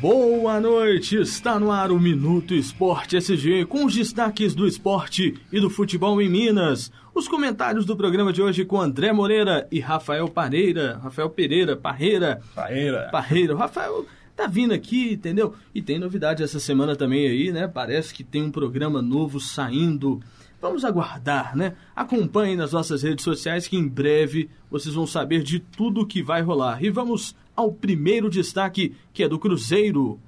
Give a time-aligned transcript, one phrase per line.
[0.00, 5.58] Boa noite, está no ar o Minuto Esporte SG com os destaques do esporte e
[5.58, 6.92] do futebol em Minas.
[7.12, 11.00] Os comentários do programa de hoje com André Moreira e Rafael Pareira.
[11.02, 12.40] Rafael Pereira, Parreira.
[12.54, 13.08] Parreira.
[13.10, 13.54] Parreira.
[13.56, 14.06] O Rafael
[14.36, 15.52] tá vindo aqui, entendeu?
[15.74, 17.66] E tem novidade essa semana também aí, né?
[17.66, 20.20] Parece que tem um programa novo saindo.
[20.62, 21.74] Vamos aguardar, né?
[21.96, 26.40] Acompanhem nas nossas redes sociais que em breve vocês vão saber de tudo que vai
[26.40, 26.84] rolar.
[26.84, 30.20] E vamos ao primeiro destaque, que é do Cruzeiro.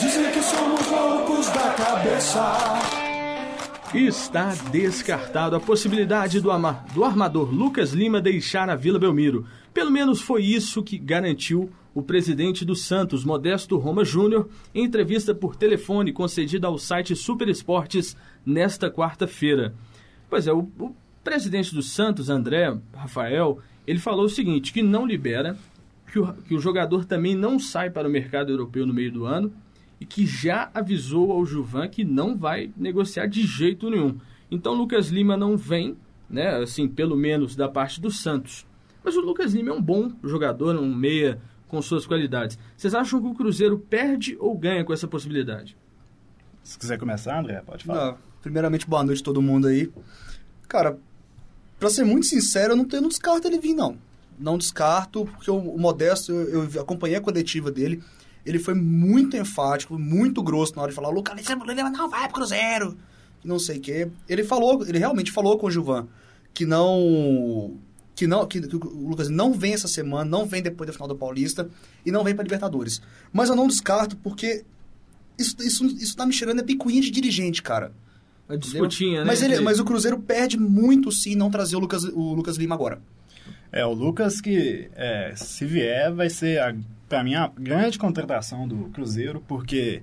[0.00, 2.42] Dizem que somos loucos da cabeça.
[3.94, 9.46] Está descartado a possibilidade do, ama- do armador Lucas Lima deixar a Vila Belmiro.
[9.72, 15.32] Pelo menos foi isso que garantiu o presidente do Santos, Modesto Roma Júnior, em entrevista
[15.32, 19.72] por telefone concedida ao site Super Esportes nesta quarta-feira.
[20.28, 20.92] Pois é, o, o
[21.22, 25.56] presidente do Santos, André Rafael, ele falou o seguinte, que não libera,
[26.14, 29.26] que o, que o jogador também não sai para o mercado europeu no meio do
[29.26, 29.52] ano
[30.00, 34.16] e que já avisou ao Juvan que não vai negociar de jeito nenhum.
[34.48, 35.96] Então Lucas Lima não vem,
[36.30, 38.64] né, assim, pelo menos da parte do Santos.
[39.02, 42.56] Mas o Lucas Lima é um bom jogador, um meia com suas qualidades.
[42.76, 45.76] Vocês acham que o Cruzeiro perde ou ganha com essa possibilidade?
[46.62, 48.12] Se quiser começar, André, pode falar.
[48.12, 49.90] Não, primeiramente, boa noite a todo mundo aí.
[50.68, 50.96] Cara,
[51.76, 53.98] pra ser muito sincero, eu não, tenho, não descarto ele vir, não.
[54.38, 58.02] Não descarto, porque o, o Modesto, eu, eu acompanhei a coletiva dele,
[58.44, 62.34] ele foi muito enfático, muito grosso na hora de falar, Lucas Lima não vai pro
[62.34, 62.96] Cruzeiro,
[63.44, 64.08] não sei o quê.
[64.28, 66.06] Ele falou, ele realmente falou com o Gilvan
[66.54, 67.76] que não...
[68.14, 71.08] Que, não, que, que o Lucas não vem essa semana, não vem depois da final
[71.08, 71.68] do Paulista
[72.06, 73.02] e não vem pra Libertadores.
[73.32, 74.64] Mas eu não descarto porque
[75.36, 77.92] isso, isso, isso tá me cheirando é picuinha de dirigente, cara.
[78.48, 79.26] A disputinha, né?
[79.26, 82.76] Mas, ele, mas o Cruzeiro perde muito se não trazer o Lucas, o Lucas Lima
[82.76, 83.02] agora.
[83.74, 86.72] É, o Lucas que, é, se vier, vai ser, a,
[87.08, 90.00] pra mim, a grande contratação do Cruzeiro, porque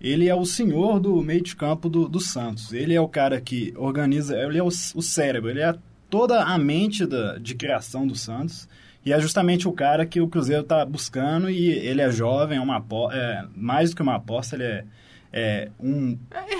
[0.00, 2.72] ele é o senhor do meio de campo do, do Santos.
[2.72, 5.76] Ele é o cara que organiza, ele é o, o cérebro, ele é
[6.10, 8.68] toda a mente da, de criação do Santos.
[9.06, 12.60] E é justamente o cara que o Cruzeiro está buscando e ele é jovem, é
[12.60, 14.84] uma é, mais do que uma aposta, ele é,
[15.36, 16.16] é um,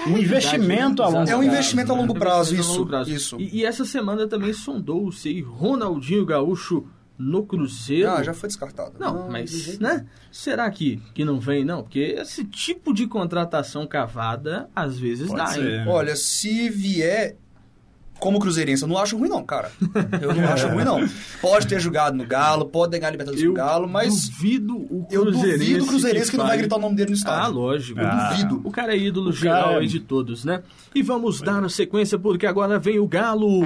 [0.09, 1.31] um investimento a longo Exato.
[1.31, 2.01] É um prazo, investimento a né?
[2.01, 3.11] longo prazo, a longo isso, prazo.
[3.11, 3.41] isso.
[3.41, 6.85] E, e essa semana também sondou-se aí Ronaldinho Gaúcho
[7.17, 8.11] no Cruzeiro.
[8.11, 8.95] Ah, já foi descartado.
[8.99, 10.05] Não, de mas, né?
[10.33, 11.85] Será que, que não vem, não?
[11.85, 15.81] Porque esse tipo de contratação cavada, às vezes Pode dá, ser.
[15.81, 15.85] hein?
[15.87, 17.37] Olha, se vier
[18.25, 19.71] como cruzeirense, eu não acho ruim não, cara.
[20.19, 21.07] Eu não acho ruim não.
[21.43, 25.27] Pode ter jogado no Galo, pode ganhar a Libertadores no Galo, mas duvido o eu
[25.31, 27.53] duvido o cruzeirense que, não vai gritar o nome dele no Ah, estádio.
[27.53, 28.01] lógico.
[28.01, 28.31] Eu Ah.
[28.31, 28.63] duvido.
[28.65, 30.63] O cara é ídolo geral é- de todos, né?
[30.95, 33.61] E vamos dar a sequência porque agora vem o Galo.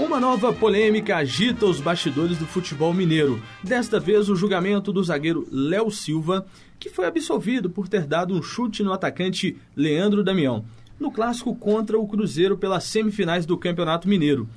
[0.00, 3.40] Uma nova polêmica agita os bastidores do futebol mineiro.
[3.62, 6.44] Desta vez, o julgamento do zagueiro Léo Silva,
[6.78, 10.64] que foi absolvido por ter dado um chute no atacante Leandro Damião,
[11.02, 14.48] no clássico contra o Cruzeiro pelas semifinais do Campeonato Mineiro.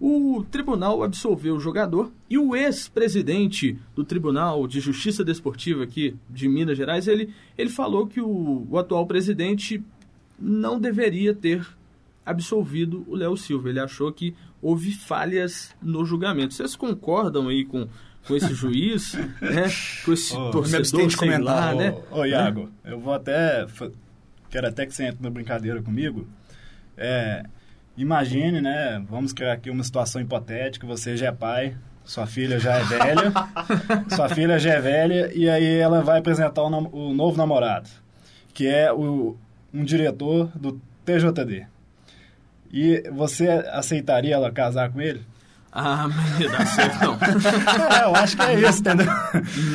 [0.00, 6.48] O tribunal absolveu o jogador e o ex-presidente do Tribunal de Justiça Desportiva aqui de
[6.48, 9.82] Minas Gerais, ele, ele falou que o, o atual presidente
[10.38, 11.64] não deveria ter
[12.26, 13.68] absolvido o Léo Silva.
[13.68, 16.54] Ele achou que houve falhas no julgamento.
[16.54, 17.86] Vocês concordam aí com,
[18.26, 19.70] com esse juiz, né?
[20.04, 21.94] Com esse Ô, torcedor, sei lá, comentar, né?
[22.10, 23.66] Ô, ô, Iago, eu vou até.
[24.54, 26.28] Quero até que você entre na brincadeira comigo.
[26.96, 27.42] É,
[27.96, 29.04] imagine, né?
[29.10, 30.86] Vamos criar aqui uma situação hipotética.
[30.86, 33.32] Você já é pai, sua filha já é velha,
[34.14, 37.88] sua filha já é velha, e aí ela vai apresentar o, nam- o novo namorado,
[38.52, 39.36] que é o,
[39.72, 41.66] um diretor do TJD.
[42.72, 45.20] E você aceitaria ela casar com ele?
[45.76, 47.14] Ah, mas não dá certo não.
[47.14, 49.06] É, eu acho que é isso, entendeu?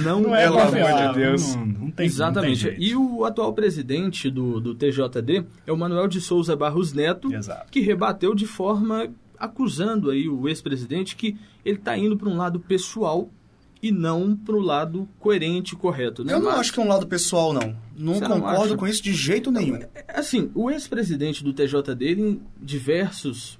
[0.03, 1.55] Não, Não é Pelo amor de Deus.
[1.55, 2.65] Não, não tem Exatamente.
[2.65, 6.93] não tem e o atual presidente do, do TJD é o Manuel de Souza Barros
[6.93, 7.69] Neto, Exato.
[7.69, 12.61] que rebateu de forma acusando aí o ex-presidente que ele está indo para um lado
[12.61, 13.29] pessoal
[13.81, 16.23] e não para o lado coerente e correto.
[16.23, 16.34] Né?
[16.34, 17.75] Eu não acho que é um lado pessoal, não.
[17.97, 18.78] Não Você não concordo acha?
[18.78, 19.79] com isso de jeito nenhum.
[20.07, 23.59] Assim, o ex-presidente do TJD, ele, em diversos,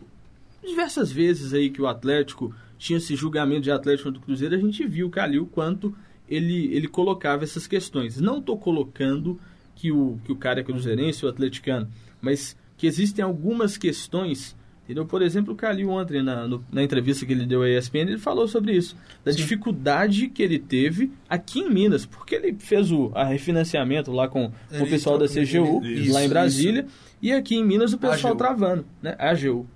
[0.66, 4.60] diversas vezes aí que o Atlético tinha esse julgamento de Atlético contra o Cruzeiro, a
[4.60, 5.94] gente viu, Calil, quanto
[6.30, 8.20] ele, ele colocava essas questões.
[8.22, 9.40] Não estou colocando
[9.76, 11.88] que o, que o cara é cruzeirense ou atleticano,
[12.22, 15.06] mas que existem algumas questões, entendeu?
[15.06, 18.18] Por exemplo, o Calil ontem, na, no- na entrevista que ele deu à ESPN, ele
[18.18, 18.96] falou sobre isso,
[19.26, 24.28] da dificuldade que ele teve aqui em Minas, porque ele fez o a refinanciamento lá
[24.28, 26.30] com, com o pessoal da CGU, Isso, lá em isso.
[26.30, 26.86] Brasília,
[27.22, 28.38] e aqui em Minas o pessoal AGU.
[28.38, 29.16] travando, né?
[29.20, 29.68] A AGU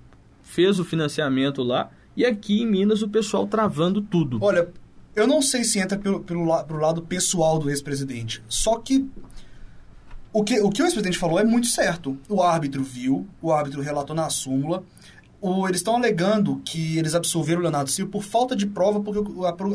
[0.44, 4.38] fez o financiamento lá, e aqui em Minas o pessoal travando tudo.
[4.40, 4.68] Olha,
[5.16, 8.42] Eu não sei se entra pelo, pelo, lado pessoal do ex-presidente.
[8.48, 9.08] Só que
[10.32, 12.18] o que o, que o ex-presidente falou é muito certo.
[12.28, 14.82] O árbitro viu, o árbitro relatou na súmula.
[15.40, 19.22] O, eles estão alegando que eles absolveram o Leonardo Silva por falta de prova, porque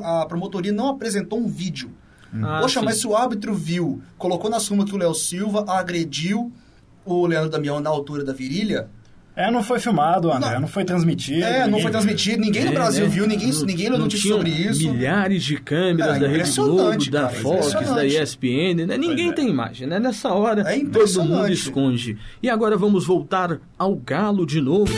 [0.03, 1.89] a, a promotoria não apresentou um vídeo.
[2.33, 2.85] Ah, Poxa, sim.
[2.85, 6.51] mas se o árbitro viu, colocou na súmula que o Léo Silva agrediu
[7.05, 8.89] o Leandro Damião na altura da virilha,
[9.39, 10.61] É, não foi filmado, André, Não.
[10.61, 11.45] não, foi transmitido.
[11.45, 11.91] é, não ninguém foi viu.
[11.91, 13.09] transmitido, ninguém no Brasil né?
[13.09, 14.91] viu, ninguém, Não- ninguém não notícia sobre isso.
[14.91, 18.05] Milhares de câmeras É, da Rede Globo, da cara, Fox, da.
[18.05, 18.97] ESPN, né?
[18.97, 19.31] Ninguém é.
[19.31, 19.97] tem imagem, né?
[19.97, 22.17] Nessa hora, É todo mundo esconde.
[22.43, 24.91] E agora vamos voltar ao Galo de novo.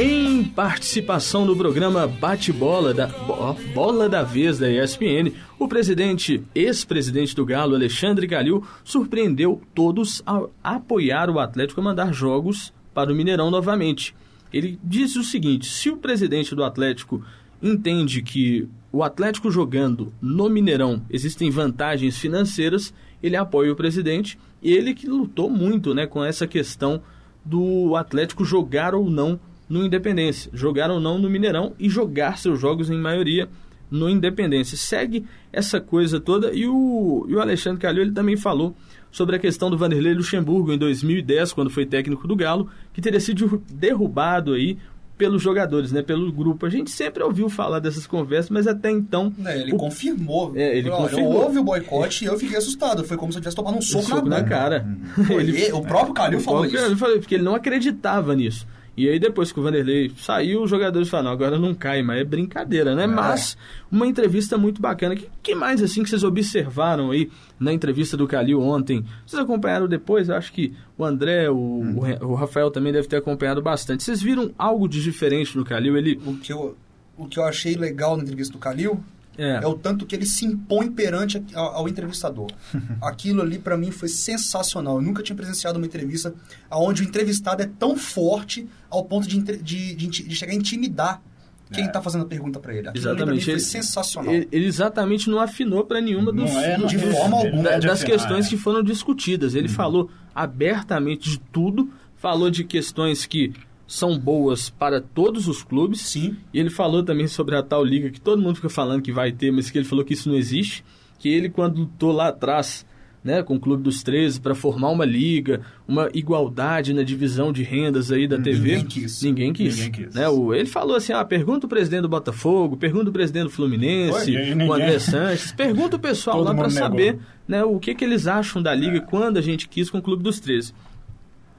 [0.00, 7.34] Em participação no programa Bate-Bola da Bo- Bola da Vez da ESPN, o presidente, ex-presidente
[7.34, 13.14] do Galo, Alexandre Calil, surpreendeu todos a apoiar o Atlético a mandar jogos para o
[13.14, 14.14] Mineirão novamente.
[14.52, 17.20] Ele disse o seguinte: se o presidente do Atlético
[17.60, 24.38] entende que o Atlético jogando no Mineirão existem vantagens financeiras, ele apoia o presidente.
[24.62, 27.02] Ele que lutou muito, né, com essa questão
[27.44, 32.58] do Atlético jogar ou não no Independência, jogar ou não no Mineirão e jogar seus
[32.60, 33.48] jogos em maioria
[33.90, 34.76] no Independência.
[34.76, 38.74] Segue essa coisa toda e o, e o Alexandre Calil ele também falou
[39.10, 43.20] sobre a questão do Vanderlei Luxemburgo em 2010, quando foi técnico do Galo, que teria
[43.20, 44.76] sido derrubado aí
[45.16, 46.64] pelos jogadores, né, pelo grupo.
[46.64, 50.52] A gente sempre ouviu falar dessas conversas, mas até então É, ele o- confirmou.
[50.54, 51.42] É, ele Olha, confirmou.
[51.42, 53.02] Houve o boicote e eu fiquei assustado.
[53.02, 54.86] Foi como se eu tivesse tomado um soco, soco na, na cara.
[55.26, 56.84] Pô, ele- o próprio Calil o falou próprio isso.
[56.84, 58.64] Calil falou, porque ele não acreditava nisso.
[58.98, 62.20] E aí depois que o Vanderlei saiu, os jogadores falaram, "Não, agora não cai, mas
[62.20, 63.06] é brincadeira, né?
[63.06, 63.56] Mas
[63.90, 65.14] uma entrevista muito bacana.
[65.14, 67.30] Que, que mais assim que vocês observaram aí
[67.60, 69.04] na entrevista do Calil ontem?
[69.24, 70.28] Vocês acompanharam depois?
[70.28, 74.02] Eu acho que o André, o, Re- o Rafael também deve ter acompanhado bastante.
[74.02, 75.96] Vocês viram algo de diferente no Calil?
[75.96, 76.76] Ele O que, eu,
[77.16, 79.00] o que eu achei legal na entrevista do Calil
[79.38, 82.48] é, é o tanto que ele se impõe perante a- ao, ao entrevistador.
[83.00, 84.96] Aquilo ali pra mim foi sensacional.
[84.96, 86.34] Eu nunca tinha presenciado uma entrevista
[86.70, 91.22] onde o entrevistado é tão forte ao ponto de, de, de, de chegar a intimidar
[91.70, 92.88] quem tá fazendo a pergunta pra ele.
[92.88, 93.44] Aquilo ali pra mim exatamente.
[93.44, 94.32] foi Ele, sensacional.
[94.34, 97.68] ele- ele exatamente não afinou para nenhuma dos, Não é, não de é, forma alguma.
[97.68, 98.48] é da- das afinar, questões é.
[98.48, 99.54] que foram discutidas.
[99.54, 103.52] Ele falou abertamente de tudo, falou de questões que
[103.88, 106.02] são boas para todos os clubes.
[106.02, 106.36] Sim.
[106.52, 109.32] E ele falou também sobre a tal liga que todo mundo fica falando que vai
[109.32, 110.84] ter, mas que ele falou que isso não existe.
[111.18, 112.86] Que ele, quando lutou lá atrás,
[113.24, 117.62] né, com o Clube dos 13, para formar uma liga, uma igualdade na divisão de
[117.62, 118.76] rendas aí da TV.
[118.76, 119.22] Ninguém quis.
[119.22, 119.76] Ninguém quis.
[119.78, 120.14] Ninguém quis.
[120.14, 123.50] Né, o, ele falou assim: ah, pergunta o presidente do Botafogo, pergunta o presidente do
[123.50, 127.18] Fluminense, Oi, o André Sanches, pergunta o pessoal Todo lá para saber
[127.48, 130.22] né, o que, que eles acham da liga quando a gente quis com o Clube
[130.22, 130.74] dos 13.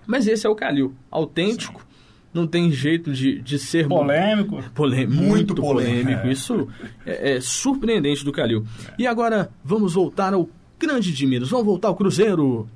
[0.05, 1.85] Mas esse é o Calil, autêntico,
[2.33, 4.63] não tem jeito de, de ser Polêmico.
[4.75, 6.03] Polê- muito, Muito polêmico.
[6.05, 6.67] polêmico, Isso
[7.05, 8.65] é, é surpreendente do Calil.
[8.97, 10.49] E agora vamos voltar ao
[10.79, 11.49] grande de Minas.
[11.49, 12.67] Vamos voltar ao Cruzeiro.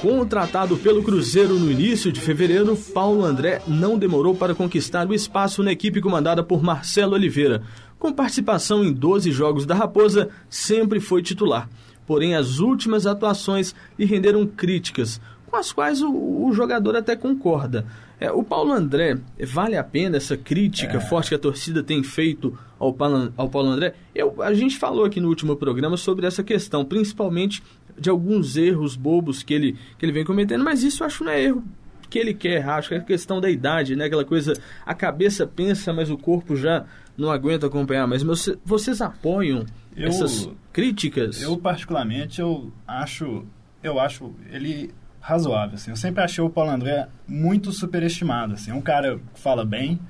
[0.00, 5.60] Contratado pelo Cruzeiro no início de fevereiro, Paulo André não demorou para conquistar o espaço
[5.62, 7.62] na equipe comandada por Marcelo Oliveira.
[7.98, 11.68] Com participação em 12 jogos da Raposa, sempre foi titular.
[12.06, 17.84] Porém, as últimas atuações lhe renderam críticas, com as quais o, o jogador até concorda.
[18.20, 19.16] É, o Paulo André,
[19.46, 23.68] vale a pena essa crítica forte que a torcida tem feito ao Paulo, ao Paulo
[23.68, 23.94] André?
[24.14, 27.62] Eu, a gente falou aqui no último programa sobre essa questão, principalmente
[27.98, 31.32] de alguns erros bobos que ele, que ele vem cometendo, mas isso eu acho não
[31.32, 31.62] é erro
[32.10, 34.06] que ele quer errar, acho que é questão da idade, né?
[34.06, 34.54] Aquela coisa,
[34.86, 36.86] a cabeça pensa, mas o corpo já
[37.18, 38.06] não aguenta acompanhar.
[38.06, 41.42] Mas você- vocês apoiam Eu- essas críticas?
[41.42, 43.44] Eu, particularmente, eu acho,
[43.82, 44.90] eu acho ele
[45.28, 45.90] razoável, assim.
[45.90, 48.70] Eu sempre achei o Paulo André muito superestimado, assim.
[48.70, 50.00] É um cara que fala bem,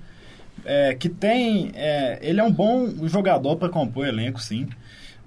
[0.64, 1.72] é, que tem...
[1.74, 4.68] é, ele é um bom jogador para compor elenco, sim.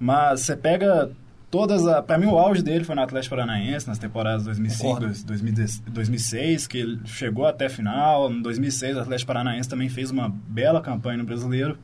[0.00, 1.10] Mas você pega
[1.50, 1.86] todas...
[1.86, 5.24] A, para mim, o auge dele foi no Atlético Paranaense, nas temporadas 2005, Concordo.
[5.26, 8.32] 2010 2006, que ele chegou até a final.
[8.32, 11.78] Em 2006, o Atlético Paranaense também fez uma bela campanha no Brasileiro.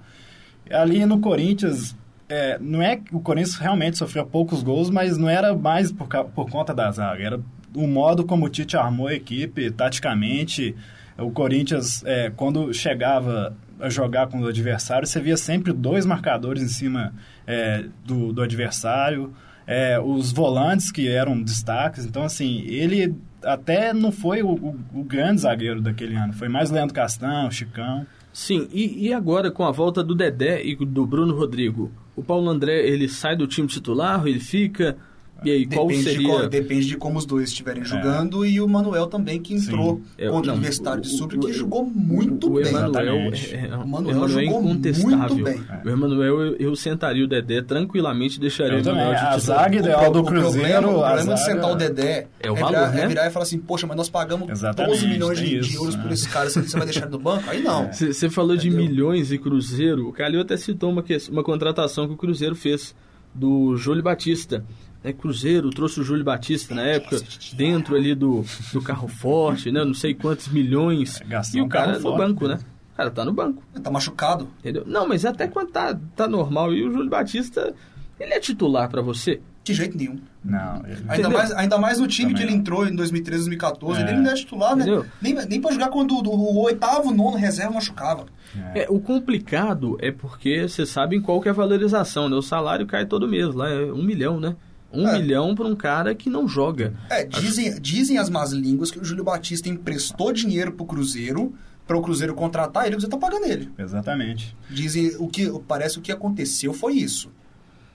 [0.70, 1.94] Ali no Corinthians,
[2.26, 6.08] é, não é que o Corinthians realmente sofreu poucos gols, mas não era mais por,
[6.34, 7.22] por conta da zaga.
[7.22, 7.40] Era
[7.74, 10.74] o modo como o Tite armou a equipe, taticamente.
[11.16, 16.62] O Corinthians, é, quando chegava a jogar com o adversário, você via sempre dois marcadores
[16.62, 17.12] em cima
[17.46, 19.32] é, do, do adversário.
[19.66, 22.04] É, os volantes que eram destaques.
[22.06, 26.32] Então, assim, ele até não foi o, o- o grande zagueiro daquele ano.
[26.32, 28.06] Foi mais Leandro Castan, o Chicão.
[28.32, 32.48] Sim, e, e agora com a volta do Dedé e do Bruno Rodrigo, o Paulo
[32.48, 34.96] André ele sai do time titular, ele fica.
[35.44, 36.18] E aí, qual Depende, seria...
[36.18, 40.00] de qual- depende de como os dois estiverem jogando e o Manuel também, que entrou
[40.18, 42.66] É, contra não, o Universitário de Sucre, que jogou muito o bem.
[42.66, 45.16] Emanuel, é, é, O Manuel Emanuel é jogou incontestável.
[45.36, 45.62] muito bem.
[45.84, 49.38] O Emanuel, eu, eu sentaria o Dedé tranquilamente, deixaria Eu o Emanuel também, de a
[49.38, 50.52] zaga ideal do o Cruzeiro...
[50.52, 53.02] problema, o a problema de sentar o Dedé É o virar, valor, né?
[53.04, 55.66] é virar e falar assim, poxa, mas nós pagamos Exatamente, 12 milhões de, tem de
[55.68, 56.02] isso, euros né?
[56.02, 57.44] por esse cara, você vai deixar ele no banco?
[57.48, 57.88] Aí não.
[57.92, 60.08] Você falou de milhões e Cruzeiro.
[60.08, 62.92] O Calil até citou uma, uma contratação que o Cruzeiro fez
[63.34, 64.64] do Júlio Batista.
[65.04, 67.20] É, Cruzeiro trouxe o Júlio Batista na época,
[67.54, 69.84] dentro ali do, do carro forte, né?
[69.84, 71.20] Não sei quantos milhões.
[71.20, 72.54] É, e o cara no banco, né?
[72.56, 72.60] né?
[72.94, 74.48] O cara tá no banco, Ele tá machucado.
[74.58, 74.82] entendeu?
[74.86, 76.74] Não, mas até quando tá, tá normal.
[76.74, 77.72] E o Júlio Batista,
[78.18, 79.40] ele é titular pra você?
[79.62, 80.18] De jeito nenhum.
[80.44, 81.30] Não, ele- Ainda Entendeu?
[81.30, 84.00] mais, ainda mais no time Também que ele entrou em 2013, 2014.
[84.02, 84.08] É.
[84.10, 84.82] Ele não é titular, né?
[84.82, 85.06] Entendeu?
[85.22, 88.26] Nem, nem pra jogar quando o, o oitavo, nono reserva machucava.
[88.74, 92.34] É, o complicado é porque vocês sabem qual que é a valorização, né?
[92.36, 94.56] O salário cai todo mês, lá é um milhão, né?
[94.92, 95.18] Um É.
[95.18, 96.94] milhão pra um cara que não joga.
[97.10, 101.54] É, dizem, dizem as más línguas que o Júlio Batista emprestou dinheiro pro Cruzeiro,
[101.86, 103.70] para o Cruzeiro contratar ele, o Cruzeiro tá pagando ele.
[103.78, 104.56] Exatamente.
[104.70, 107.30] Dizem, o que parece o que aconteceu foi isso.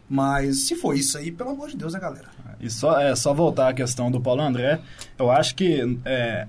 [0.09, 2.27] Mas se foi isso aí, pelo amor de Deus, né, galera?
[2.59, 4.79] E só, é, só voltar à questão do Paulo André,
[5.17, 6.47] eu acho que é,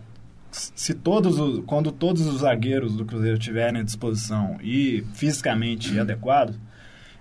[0.50, 6.54] se todos os, quando todos os zagueiros do Cruzeiro tiverem à disposição e fisicamente adequado,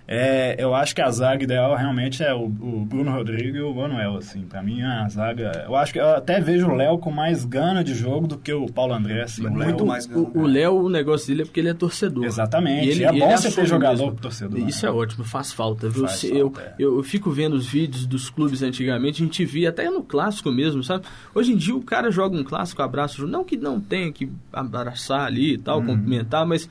[0.06, 3.74] é, eu acho que a zaga ideal realmente é o, o Bruno Rodrigues e o
[3.74, 7.10] Manuel, assim, pra mim a zaga, eu acho que eu até vejo o Léo com
[7.10, 10.30] mais gana de jogo do que o Paulo André, assim, o Muito Léo- mais O
[10.34, 12.24] o Léo, o negócio dele é porque ele é torcedor.
[12.24, 14.12] Exatamente, E ele- é ele bom você ter jogador mesmo.
[14.12, 14.58] pro torcedor.
[14.68, 14.92] Isso né?
[14.92, 15.88] é ótimo, faz falta.
[15.88, 16.06] Viu?
[16.06, 16.74] Faz Se- falta, é.
[16.78, 20.02] eu, eu, eu fico vendo os vídeos dos clubes antigamente, a gente via até no
[20.02, 21.04] clássico mesmo, sabe?
[21.34, 25.26] Hoje em dia o cara joga um clássico, abraça, não que não tenha que abraçar
[25.26, 25.86] ali e tal, Uhum.
[25.86, 26.68] cumprimentar, mas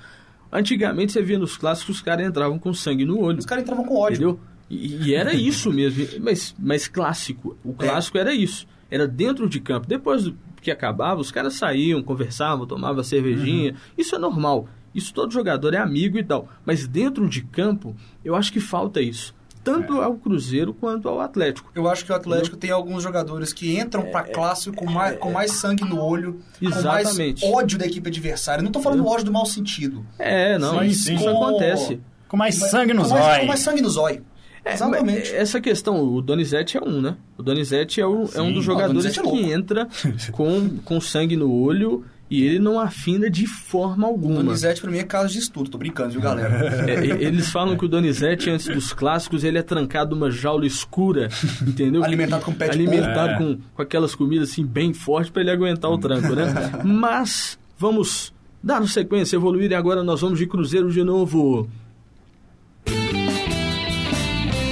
[0.53, 3.39] antigamente você via nos clássicos os caras entravam com sangue no olho.
[3.39, 4.15] Os caras entravam com ódio.
[4.15, 4.39] Entendeu?
[4.69, 7.57] E, e era isso mesmo, mas, mas clássico.
[7.63, 8.67] O clássico era isso.
[8.89, 9.87] Era dentro de campo.
[9.87, 10.31] Depois
[10.61, 13.75] que acabava, os caras saíam, conversavam, tomavam cervejinha.
[13.97, 14.67] Isso é normal.
[14.93, 16.47] Isso todo jogador é amigo e tal.
[16.65, 19.33] Mas dentro de campo, eu acho que falta isso.
[19.63, 21.71] Tanto ao Cruzeiro quanto ao Atlético.
[21.73, 25.31] Eu acho que o Atlético tem alguns jogadores que entram pra clássico com mais, com
[25.31, 27.41] mais sangue no olho, Exatamente.
[27.41, 28.61] com mais ódio da equipe adversária.
[28.63, 30.05] Não tô falando ódio do mau sentido.
[30.19, 31.15] É, não, Sim, isso, sim.
[31.15, 31.99] isso Com- acontece.
[32.27, 33.37] Com mais sangue mais, olhos.
[33.39, 34.21] com mais sangue nos olhos.
[34.65, 35.35] É, Exatamente.
[35.35, 37.17] Essa questão, o Donizete é um, né?
[37.37, 38.53] O Donizete é, o- é um Sim.
[38.53, 39.87] dos Ah, jogadores é que entra
[40.31, 44.37] com, com sangue no olho e ele não afina de forma O alguma.
[44.37, 46.73] Donizete pra mim é caso de estudo, tô brincando, viu, galera?
[46.89, 51.29] É, eles falam que o Donizete, antes dos clássicos, ele é trancado numa jaula escura,
[51.61, 52.01] entendeu?
[52.03, 55.91] Alimentado com pé de Alimentado com, com aquelas comidas assim bem fortes para ele aguentar
[55.91, 56.45] o tranco, né?
[56.83, 61.69] Mas vamos dar sequência, evoluir e agora nós vamos de Cruzeiro de novo.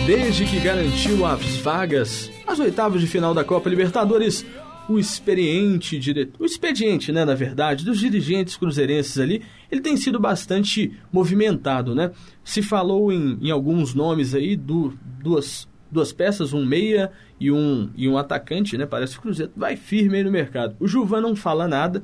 [0.08, 4.44] Desde que garantiu as vagas às oitavas de final da Copa Libertadores,
[4.92, 10.20] o experiente diretor, o expediente, né, na verdade, dos dirigentes cruzeirenses ali, ele tem sido
[10.20, 12.12] bastante movimentado, né?
[12.44, 17.90] Se falou em, em alguns nomes aí, do, duas, duas peças, um meia e um,
[17.96, 18.86] e um atacante, né?
[18.86, 20.76] Parece que o Cruzeiro vai firme aí no mercado.
[20.80, 22.04] O Juvan não fala nada,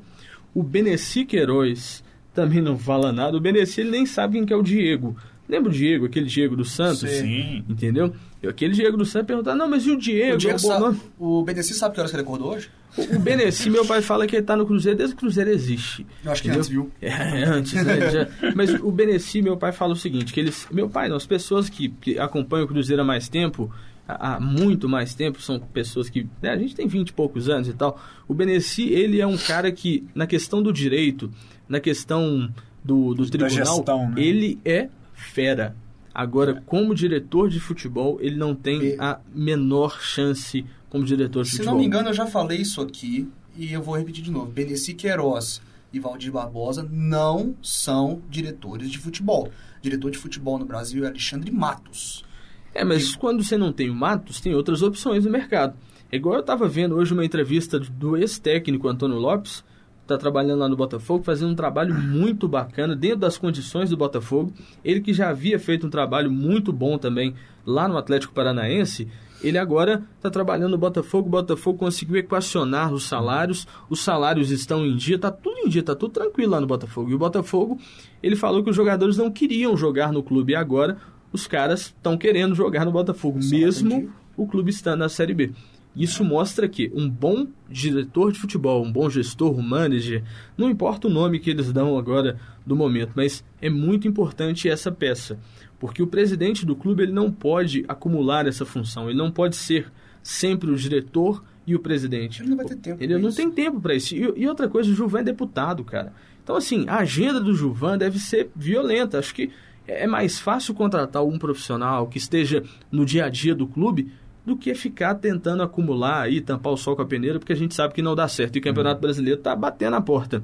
[0.53, 2.03] o Beneci Queiroz
[2.34, 5.15] também não fala nada, o Beneci ele nem sabe quem que é o Diego.
[5.50, 7.10] Lembra o Diego, aquele Diego do Santos?
[7.10, 7.63] Sim.
[7.70, 8.13] Entendeu?
[8.44, 10.36] Eu- Aquele Diego do Santos perguntar, não, mas e o Diego?
[10.36, 12.70] O, Diego sabe, o Beneci sabe que horas que ele acordou hoje?
[12.98, 15.50] O o Beneci, meu pai fala que ele tá no Cruzeiro desde que o Cruzeiro
[15.50, 16.06] existe.
[16.24, 16.60] Eu acho que Entendeu?
[16.62, 16.92] antes, viu?
[17.01, 18.12] É, antes, né?
[18.12, 20.68] Já- mas o Beneci, meu pai fala o seguinte, que eles...
[20.72, 23.72] Meu pai, não, as pessoas que, que acompanham o Cruzeiro há mais tempo,
[24.08, 26.27] há, há muito mais tempo, são pessoas que...
[26.42, 28.00] né, a gente tem 20 e poucos anos e tal.
[28.27, 31.32] O Beneci, ele é um cara que, na questão do direito,
[31.70, 32.50] na questão
[32.84, 34.16] do, do tribunal, gestão, né?
[34.22, 34.89] ele é
[35.38, 35.75] fera.
[36.12, 41.58] Agora, como diretor de futebol, ele não tem a menor chance como diretor de Se
[41.58, 41.74] futebol.
[41.75, 44.51] não me engano, eu já falei isso aqui e eu vou repetir de novo.
[44.51, 45.62] Beneci Queiroz
[45.94, 49.51] e Valdir Barbosa não são diretores de futebol.
[49.79, 52.25] Diretor de futebol no Brasil é Alexandre Matos.
[52.74, 55.77] É, mas quando você não tem o Matos, tem outras opções no mercado.
[56.12, 59.63] É igual eu estava vendo hoje uma entrevista do ex-técnico Antônio Lopes,
[60.08, 64.54] está trabalhando lá no Botafogo, fazendo um trabalho muito bacana dentro das condições do Botafogo.
[64.84, 67.34] Ele que já havia feito um trabalho muito bom também
[67.66, 69.08] lá no Atlético Paranaense,
[69.44, 71.28] ele agora está trabalhando no Botafogo.
[71.28, 75.82] O Botafogo conseguiu equacionar os salários, os salários estão em dia, está tudo em dia,
[75.82, 77.12] está tudo tranquilo lá no Botafogo.
[77.12, 77.80] E o Botafogo,
[78.24, 80.98] ele falou que os jogadores não queriam jogar no clube e agora
[81.32, 84.10] os caras estão querendo jogar no Botafogo, Só mesmo entendi.
[84.36, 85.52] o clube estando na Série B.
[85.98, 90.24] Isso mostra que um bom diretor de futebol, um bom gestor, um manager,
[90.56, 94.92] não importa o nome que eles dão agora do momento, mas é muito importante essa
[94.92, 95.39] peça,
[95.80, 99.92] porque o presidente do clube ele não pode acumular essa função, ele não pode ser
[100.22, 102.42] sempre o diretor e o presidente.
[102.42, 103.38] Ele não vai ter tempo Ele não isso.
[103.38, 104.16] tem tempo para isso.
[104.16, 106.13] E, e outra coisa, o Juvan é deputado, cara.
[106.44, 109.20] Então, assim, a agenda do Juvan deve ser violenta.
[109.20, 109.51] Acho que
[109.86, 114.12] é mais fácil contratar um profissional que esteja no dia a dia do clube
[114.48, 117.75] do que ficar tentando acumular aí, tampar o sol com a peneira, porque a gente
[117.75, 118.56] sabe que não dá certo.
[118.56, 120.42] E o Campeonato Brasileiro tá batendo a porta.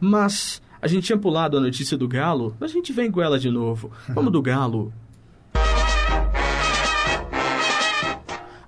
[0.00, 3.38] Mas a gente tinha pulado a notícia do Galo, mas a gente vem com ela
[3.38, 3.92] de novo.
[4.08, 4.92] Vamos do Galo.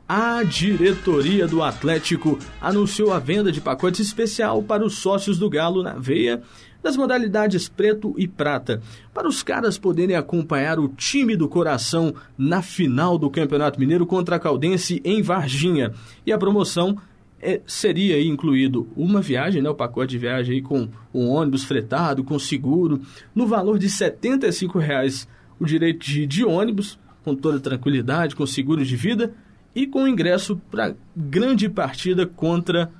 [0.08, 5.82] A diretoria do Atlético anunciou a venda de pacote especial para os sócios do Galo
[5.82, 6.42] na veia
[6.80, 8.80] das modalidades preto e prata,
[9.12, 14.36] para os caras poderem acompanhar o time do coração na final do Campeonato Mineiro contra
[14.36, 15.92] a Caldense em Varginha.
[16.24, 16.96] E a promoção
[17.42, 22.22] é, seria incluído uma viagem, né, o pacote de viagem aí com um ônibus fretado,
[22.22, 23.00] com seguro,
[23.34, 25.26] no valor de 75 reais
[25.58, 29.34] o direito de, de ônibus, com toda tranquilidade, com seguro de vida
[29.76, 32.90] e com ingresso para grande partida contra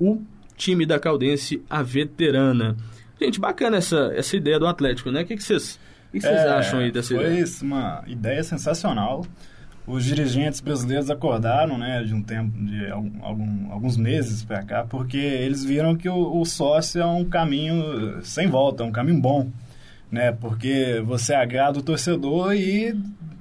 [0.00, 0.22] o
[0.56, 2.76] time da Caldense, a veterana.
[3.20, 5.22] Gente, bacana essa, essa ideia do Atlético, né?
[5.22, 5.78] O que, vocês,
[6.12, 7.44] que É, acham aí dessa foi ideia?
[7.62, 9.26] uma ideia sensacional.
[9.86, 15.16] Os dirigentes brasileiros acordaram, né, de um tempo, de algum- alguns meses para cá, porque
[15.16, 19.50] eles viram que o, o sócio é um caminho sem volta, é um caminho bom,
[20.12, 20.30] né?
[20.30, 22.94] Porque você agrada o torcedor e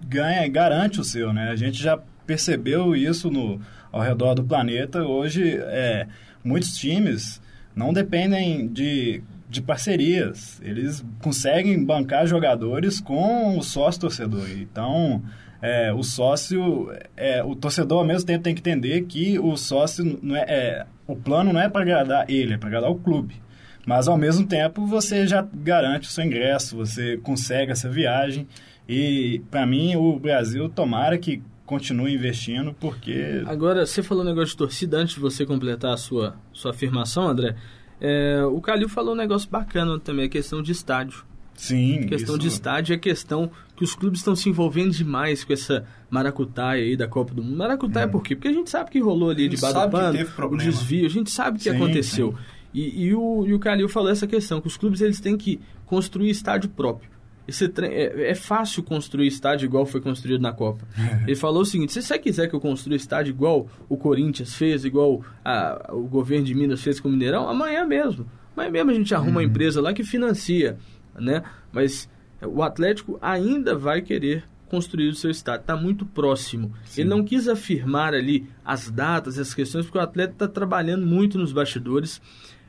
[0.07, 1.49] ganha, garante o seu, né?
[1.51, 3.59] A gente já percebeu isso no
[3.91, 5.01] ao redor do planeta.
[5.03, 6.05] Hoje, é,
[6.43, 7.41] muitos times
[7.75, 10.61] não dependem de, de parcerias.
[10.63, 14.47] Eles conseguem bancar jogadores com o sócio torcedor.
[14.59, 15.23] Então,
[15.59, 20.19] é, o sócio, é, o torcedor ao mesmo tempo tem que entender que o sócio
[20.21, 23.41] não é, é o plano não é para agradar ele, é para agradar o clube.
[23.87, 28.47] Mas ao mesmo tempo você já garante o seu ingresso, você consegue essa viagem.
[28.87, 34.49] E para mim o Brasil tomara que continue investindo, porque Agora, você falou um negócio
[34.49, 37.55] de torcida antes de você completar a sua, sua afirmação, André.
[38.01, 41.23] É, o Calil falou um negócio bacana também, a questão de estádio.
[41.53, 45.43] sim, A questão isso- de estádio é questão que os clubes estão se envolvendo demais
[45.43, 47.57] com essa maracutaia aí da Copa do Mundo.
[47.57, 48.35] Maracutaia por quê?
[48.35, 50.19] Porque a gente sabe que rolou ali A debaixo do pano,
[50.53, 52.35] o desvio, a gente sabe o que Sim, aconteceu.
[52.73, 55.59] E, e o, e o Calil falou essa questão, que os clubes eles têm que
[55.85, 57.09] construir estádio próprio.
[57.49, 60.87] Esse tre- é, é fácil construir estádio igual foi construído na Copa.
[61.27, 64.85] Ele falou o seguinte: se você quiser que eu construa estádio igual o Corinthians fez,
[64.85, 68.25] igual a- o governo de Minas fez com o Mineirão, amanhã mesmo.
[68.55, 70.77] Amanhã mesmo a gente arruma uma empresa lá que financia,
[71.19, 71.43] né?
[71.71, 72.09] Mas
[72.41, 75.61] o Atlético ainda vai querer construir o seu estádio.
[75.61, 76.71] Está muito próximo.
[76.95, 81.37] Ele não quis afirmar ali as datas, as questões, porque o Atlético está trabalhando muito
[81.39, 82.21] nos bastidores.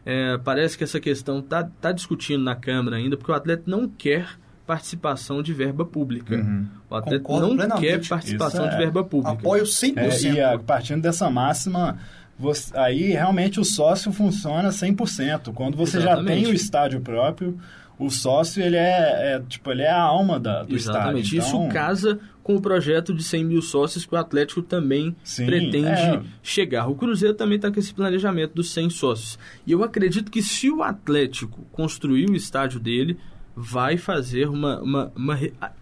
[0.07, 3.87] É, parece que essa questão está tá discutindo na Câmara ainda, porque o Atlético não
[3.87, 4.29] quer
[4.71, 6.37] participação de verba pública.
[6.37, 6.65] Uhum.
[6.89, 7.87] O Atlético Concordo não plenamente.
[7.87, 8.79] quer participação Isso de é.
[8.85, 9.33] verba pública.
[9.33, 9.99] Apoio 100%.
[9.99, 11.99] É, e a, partindo dessa máxima,
[12.39, 15.53] você- aí realmente o sócio funciona 100%.
[15.53, 16.45] Quando você já Exatamente.
[16.45, 17.59] tem o estádio próprio,
[17.99, 21.35] o sócio ele é, é, tipo, ele é a alma da, do Exatamente.
[21.35, 21.39] estádio.
[21.49, 25.47] Então, Isso casa com o projeto de 100 mil sócios que o Atlético também Sim,
[25.47, 26.23] pretende é.
[26.43, 26.89] chegar.
[26.89, 29.37] O Cruzeiro também está com esse planejamento dos 100 sócios.
[29.67, 33.19] E eu acredito que se o Atlético construir o estádio dele,
[33.57, 35.39] vai fazer uma, uma, uma,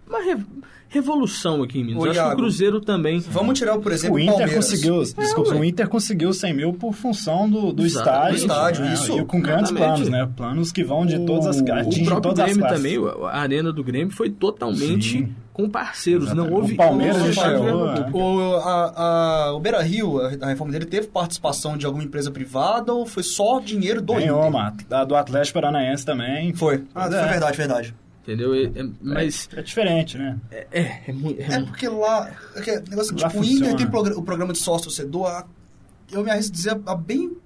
[0.09, 0.39] uma re-
[0.89, 2.03] revolução aqui em Minas.
[2.03, 3.21] Ô, Eu acho que o Iago, Cruzeiro também.
[3.21, 4.65] Vamos tirar, por exemplo, o Inter Palmeiras.
[4.65, 5.61] conseguiu, desculpa, ué.
[5.61, 8.95] o Inter conseguiu 100 mil por função do, do estádio, Estádio, né?
[8.95, 9.19] isso.
[9.19, 10.29] e com grandes planos, né?
[10.37, 12.77] Planos que vão de todas as O atingem todas as Grêmio classes.
[12.83, 15.35] também, a arena do Grêmio foi totalmente Sim.
[15.59, 16.27] Com parceiros.
[16.33, 16.55] Não Exatamente.
[16.61, 16.73] houve.
[16.75, 18.11] O Palmeiras não houve já estádio chegou, verba né?
[18.11, 18.19] pública.
[18.19, 18.93] O, a,
[19.49, 23.05] a- o Beira Rio, a, a reforma dele, teve participação de alguma empresa privada ou
[23.05, 24.49] foi só dinheiro do Ganhou, Inter?
[24.51, 26.55] uma, a do Atlético Paranaense também.
[26.55, 26.85] Foi.
[26.95, 27.29] Ah, Pois foi é.
[27.31, 27.95] verdade, verdade.
[28.23, 28.55] Entendeu?
[28.55, 30.37] É- é- mas É diferente, né?
[30.51, 32.31] é, é, é, mu- é É porque lá.
[32.55, 33.77] é que, negócio, Lá tipo, o Inter funciona.
[33.77, 35.45] tem o programa de sócio torcedor, há-
[36.13, 37.37] eu me arrisco a dizer, há bem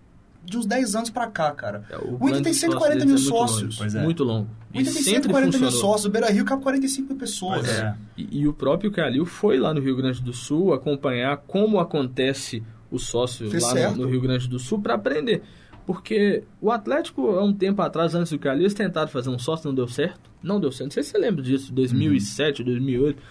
[0.44, 1.84] de uns 10 anos pra cá, cara.
[1.90, 3.78] É, O, plano Inter tem de 140 sócios mil deles é muito sócios.
[3.78, 4.02] longo, é.
[4.02, 4.48] Muito longo.
[4.74, 7.68] O Inter E tem sempre 140 mil sócios, o Beira Rio cabe 45 mil pessoas.
[7.68, 7.94] É.
[8.16, 12.62] E, e o próprio Calil foi lá no Rio Grande do Sul acompanhar como acontece
[12.90, 15.42] o sócio Fez lá no, no Rio Grande do Sul para aprender.
[15.86, 19.66] Porque o Atlético, há um tempo atrás, antes do Calil, eles tentaram fazer um sócio,
[19.66, 20.30] não deu certo.
[20.42, 20.90] Não deu certo.
[20.90, 23.22] Não sei se você lembra disso, 2007, 2008.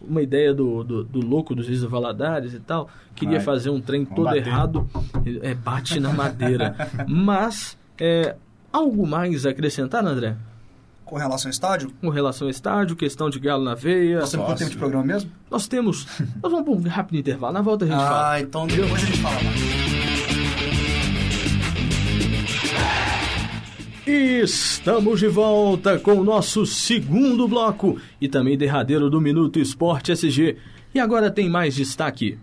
[0.00, 2.88] Uma ideia do, do, do louco dos Isa Valadares e tal.
[3.14, 3.44] Queria Vai.
[3.44, 4.46] fazer um trem todo bater.
[4.46, 4.88] errado.
[5.42, 6.74] É, bate na madeira.
[7.08, 8.36] Mas, é,
[8.72, 10.36] algo mais a acrescentar, André?
[11.04, 14.20] Com relação ao estádio, Com relação ao estádio, questão de galo na veia.
[14.20, 15.30] nós temos quanto tempo de programa mesmo?
[15.50, 16.06] Nós temos.
[16.42, 17.52] Nós vamos para um rápido intervalo.
[17.54, 18.32] Na volta a gente fala.
[18.32, 19.77] Ah, então depois a gente fala mais.
[24.10, 30.56] Estamos de volta com o nosso segundo bloco e também derradeiro do Minuto Esporte SG.
[30.94, 32.38] E agora tem mais destaque.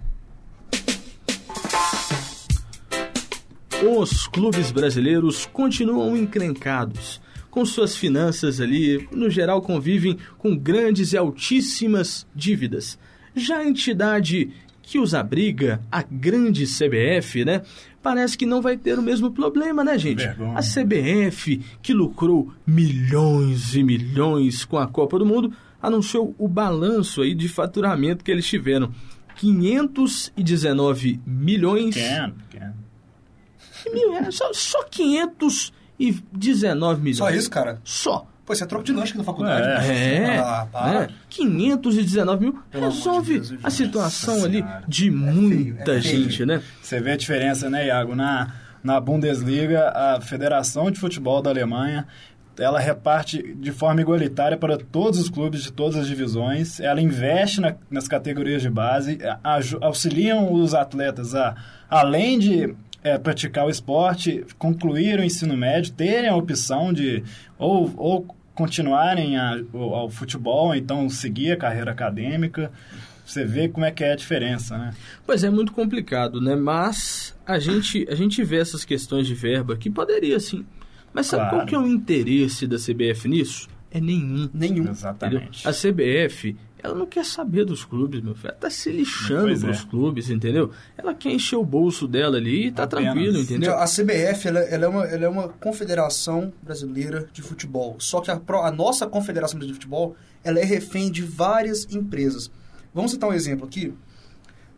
[3.84, 7.19] os clubes brasileiros continuam encrencados.
[7.49, 12.95] Com suas finanças ali, no geral convivem com grandes e altíssimas dívidas.
[13.36, 14.51] Já a entidade
[14.85, 17.63] que os abriga, a grande CBF, né?
[18.01, 20.19] Parece que não vai ter o mesmo problema, né, gente?
[20.19, 20.57] Vergonha.
[20.57, 27.21] A CBF, que lucrou milhões e milhões com a Copa do Mundo, anunciou o balanço
[27.21, 28.91] aí de faturamento que eles tiveram.
[29.37, 31.95] 519 milhões.
[31.95, 32.75] Pequeno, pequeno.
[33.91, 37.17] Mil reais, só, só 519 milhões.
[37.17, 37.81] Só isso, cara?
[37.83, 38.27] Só.
[38.45, 39.89] Pô, você é troco de lanche na faculdade.
[39.91, 40.15] É.
[40.17, 40.99] É, Ah, para.
[41.01, 41.08] né?
[41.29, 44.84] 519 mil Pelo amor de resolve Deus, a situação Nossa ali Senhora.
[44.88, 46.23] de muita é feio.
[46.29, 46.62] gente, né?
[46.81, 48.13] Você vê a diferença, né, Iago?
[48.15, 48.53] Na,
[48.84, 52.05] na Bundesliga, a Federação de Futebol da Alemanha,
[52.58, 56.79] ela reparte de forma igualitária para todos os clubes de todas as divisões.
[56.79, 61.55] Ela investe na- nas categorias de base, a- auxiliam os atletas a,
[61.89, 67.23] além de é, praticar o esporte, concluir o ensino médio, terem a opção de
[67.57, 72.71] ou, ou continuarem a- o- ao futebol, ou então seguir a carreira acadêmica.
[73.25, 74.93] Você vê como é que é a diferença, né?
[75.25, 76.55] Pois é, muito complicado, né?
[76.55, 80.65] Mas a gente, a gente vê essas questões de verba que poderia sim.
[81.13, 81.57] Mas sabe Claro.
[81.57, 83.67] qual que é o interesse da CBF nisso?
[83.91, 84.49] É nenhum.
[84.53, 84.75] Nenhum.
[84.75, 84.91] Entendeu?
[84.91, 85.67] Exatamente.
[85.67, 88.49] A CBF, ela não quer saber dos clubes, meu filho.
[88.49, 89.67] Ela tá se lixando Pois é.
[89.67, 90.71] pros clubes, entendeu?
[90.97, 93.03] Ela quer encher o bolso dela ali e tá Apenas.
[93.05, 93.73] tranquilo, entendeu?
[93.77, 97.95] A CBF ela, ela é uma, ela é uma confederação brasileira de futebol.
[97.99, 102.51] Só que a, a nossa confederação brasileira de futebol ela é refém de várias empresas.
[102.93, 103.93] Vamos citar um exemplo aqui.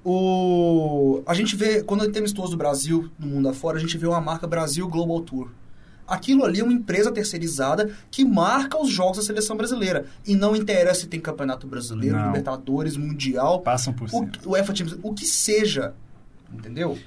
[0.09, 4.07] O, a gente vê, quando tem amistoso do Brasil no mundo afora, a gente vê
[4.07, 5.49] uma marca Brasil Global Tour.
[6.07, 10.05] Aquilo ali é uma empresa terceirizada que marca os jogos da seleção brasileira.
[10.25, 12.27] E não interessa se tem campeonato brasileiro, Não.
[12.27, 14.31] Libertadores, Mundial, Passam por o, cima.
[14.45, 15.93] o Champions, o que seja.
[16.53, 16.97] Entendeu?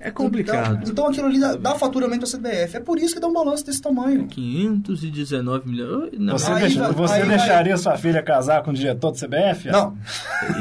[0.00, 0.78] É complicado.
[0.82, 2.76] Então, então aquilo ali dá, dá faturamento à CBF.
[2.76, 4.26] É por isso que dá um balanço desse tamanho.
[4.28, 6.10] 519 milhões.
[6.18, 9.10] Não, Você, Aí deixa- vai- você aí vai- deixaria sua filha casar com o diretor
[9.10, 9.68] do CBF?
[9.70, 9.96] Não,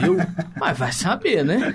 [0.03, 0.17] eu.
[0.59, 1.73] Mas vai saber, né?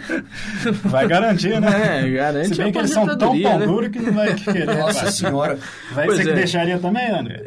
[0.85, 2.03] Vai garantir, né?
[2.05, 3.66] É, garante Se bem que eles são tão pão né?
[3.66, 4.66] duro que não vai querer.
[4.66, 5.12] nossa vai.
[5.12, 5.59] senhora.
[5.92, 6.35] Vai Pois você que é.
[6.35, 7.46] deixaria também, André?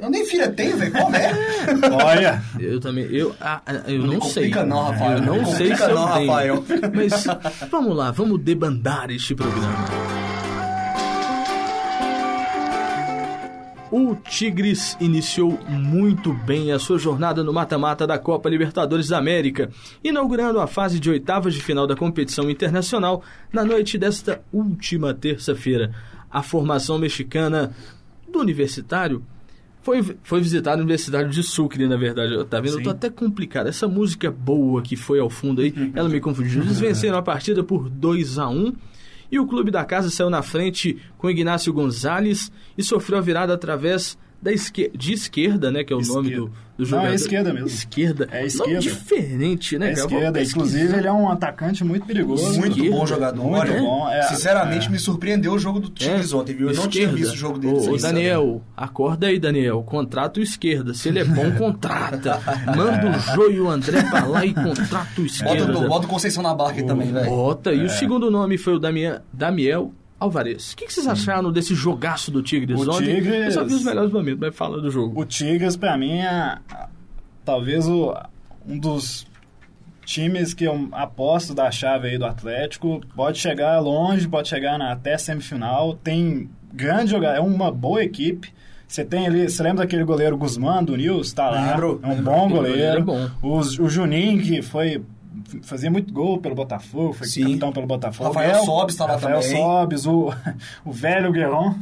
[0.00, 0.92] Eu nem filha tenho, velho.
[0.92, 1.32] Como é?
[2.04, 3.04] Olha, Eu também.
[3.06, 4.50] Eu, ah, ah, eu Não não sei.
[4.50, 5.18] não, Rafael.
[5.18, 6.28] Eu Não não sei se eu não, tenho.
[6.28, 6.64] Rafael.
[6.94, 7.24] Mas
[7.70, 9.86] vamos lá, vamos debandar este programa.
[13.90, 19.70] O Tigres iniciou muito bem a sua jornada no mata-mata da Copa Libertadores da América,
[20.02, 25.92] inaugurando a fase de oitavas de final da competição internacional na noite desta última terça-feira.
[26.30, 27.72] A formação mexicana
[28.30, 29.22] do Universitário
[29.86, 32.44] foi, foi visitar a Universidade de Sucre, na verdade.
[32.46, 32.78] Tá vendo?
[32.78, 32.96] Eu tô Sim.
[32.96, 33.68] até complicado.
[33.68, 36.60] Essa música boa que foi ao fundo aí, ela me confundiu.
[36.62, 38.72] Eles venceram a partida por 2 a 1
[39.30, 43.54] e o clube da casa saiu na frente com Ignacio Gonzalez e sofreu a virada
[43.54, 45.84] através da esque de esquerda, né?
[45.84, 46.82] Que é o nome do, Esquerda.
[46.82, 47.10] do Não, jogador.
[47.10, 47.66] é esquerda mesmo.
[47.68, 48.28] Esquerda.
[48.30, 48.80] É Nome esquerda.
[48.80, 49.88] diferente, né?
[49.88, 50.32] é esquerda.
[50.32, 50.56] pesquisar.
[50.66, 52.58] Inclusive, ele é um atacante muito perigoso.
[52.58, 52.96] Muito Esquerda.
[52.96, 53.42] bom jogador.
[53.44, 54.90] Muito Olha, bom, é, sinceramente, é.
[54.90, 56.68] me surpreendeu o jogo do Tigres É, ontem, viu?
[56.70, 57.16] Eu não tinha esquerda.
[57.16, 57.96] visto o jogo deles Ô, ô.
[57.96, 59.82] Daniel, acorda aí, Daniel.
[59.82, 60.92] Contrata o esquerda.
[60.94, 62.40] Se ele é bom, contrata.
[62.76, 65.78] Manda o Jô e o André pra lá e contrata o Bota, esquerda.
[65.78, 67.26] o- bota o Conceição na barca aí também, velho.
[67.30, 67.72] Bota.
[67.72, 67.84] E É.
[67.84, 70.72] o segundo nome foi o Damian, Damiel Alvarez.
[70.72, 73.16] O que, que vocês acharam desse jogaço do Tigres O ontem?
[73.16, 75.20] Tigres- Eu só vi os melhores momentos, mas fala do jogo.
[75.20, 76.58] O Tigres, pra mim, é
[77.44, 78.14] talvez o,
[78.66, 79.26] um dos
[80.04, 83.00] times que eu aposto da chave aí do Atlético.
[83.14, 85.94] Pode chegar longe, pode chegar na, até semifinal.
[85.94, 88.52] Tem grande jogador, é uma boa equipe.
[88.88, 91.32] Você tem ali, você lembra daquele goleiro Guzmán do Nils?
[91.32, 91.70] Tá lá.
[91.72, 92.24] Lembro, é um lembro.
[92.24, 93.04] bom goleiro.
[93.04, 95.02] goleiro é O, o Juninho, que foi.
[95.62, 97.42] Fazia muito gol pelo Botafogo, foi Sim.
[97.42, 98.28] capitão pelo Botafogo.
[98.30, 99.56] Rafael É tá lá Rafael também.
[99.56, 100.32] Sobis, o,
[100.84, 101.74] o velho Guerron.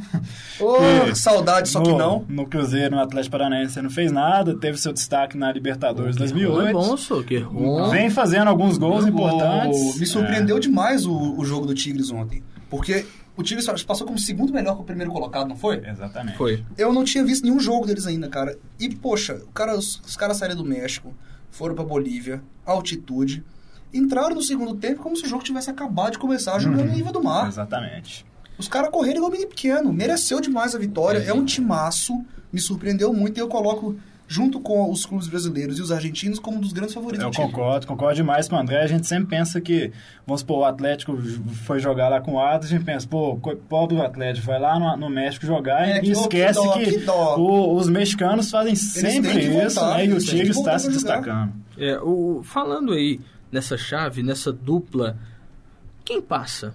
[1.07, 2.25] Que saudade, só que no, não.
[2.27, 6.73] No Cruzeiro, no Atlético Paranaense, não fez nada, teve seu destaque na Libertadores É 2008.
[6.73, 7.89] bom, só que é bom.
[7.89, 9.99] Vem fazendo alguns gols importantes.
[9.99, 12.43] Me surpreendeu demais o, o jogo do Tigres ontem.
[12.69, 13.05] Porque
[13.37, 15.77] o Tigres passou como segundo melhor que o primeiro colocado, não foi?
[15.83, 16.37] É, exatamente.
[16.37, 16.63] Foi.
[16.77, 18.57] Eu não tinha visto nenhum jogo deles ainda, cara.
[18.79, 21.13] E, poxa, o cara, os, os caras saíram do México,
[21.51, 23.43] foram pra Bolívia, altitude,
[23.97, 27.11] entraram no segundo tempo como se o jogo tivesse acabado de começar jogando em Iva
[27.11, 27.47] do Mar.
[27.47, 28.25] Exatamente.
[28.57, 29.91] Os caras correram igual menino pequeno.
[29.91, 31.19] Mereceu demais a vitória.
[31.19, 32.13] É, um timaço.
[32.53, 33.37] Me surpreendeu muito.
[33.37, 33.97] E eu coloco,
[34.29, 37.85] junto com os clubes brasileiros e os argentinos, como um dos grandes favoritos Eu concordo,
[37.85, 38.81] concordo demais com o André.
[38.81, 39.91] A gente sempre pensa que,
[40.25, 41.17] vamos supor, o Atlético
[41.65, 43.35] foi jogar lá com o Atlas, a gente pensa, pô,
[43.67, 46.73] pobre do Atlético, vai lá no, no México jogar É, e que- esquece que dó,
[46.75, 47.35] que, que dó.
[47.37, 50.05] o- os mexicanos fazem sempre isso, voltar, né?
[50.05, 50.93] E o voltar está se jogar.
[50.93, 51.53] destacando.
[51.77, 53.19] É, o, falando aí
[53.55, 55.17] nessa chave, nessa dupla,
[56.03, 56.73] quem passa?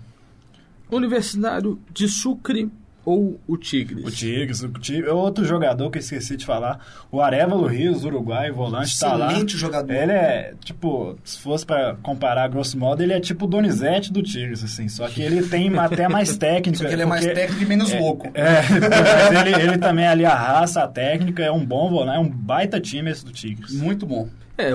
[0.90, 2.71] Universitário de Sucre
[3.05, 4.05] ou o Tigres?
[4.05, 6.81] O Tigres, o Tigres, outro jogador que eu esqueci de falar,
[7.12, 9.27] o Arevalo Rios, Uruguai, volante, tá lá.
[9.27, 9.93] Excelente jogador.
[9.93, 14.23] Ele é, tipo, se fosse pra comparar grosso modo, ele é tipo o Donizete do
[14.23, 16.79] Tigres, assim, só que ele tem até mais técnica.
[16.79, 18.27] Só que ele é mais técnico e menos louco.
[18.33, 18.62] É,
[19.31, 22.81] mas ele, ele também ali arrasa a técnica, é um bom volante, é um baita
[22.81, 23.73] time esse do Tigres.
[23.73, 24.29] Muito bom.
[24.61, 24.73] É,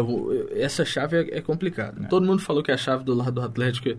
[0.62, 2.08] essa chave é, é complicada.
[2.10, 3.98] Todo mundo falou que a chave do lado do Atlético é,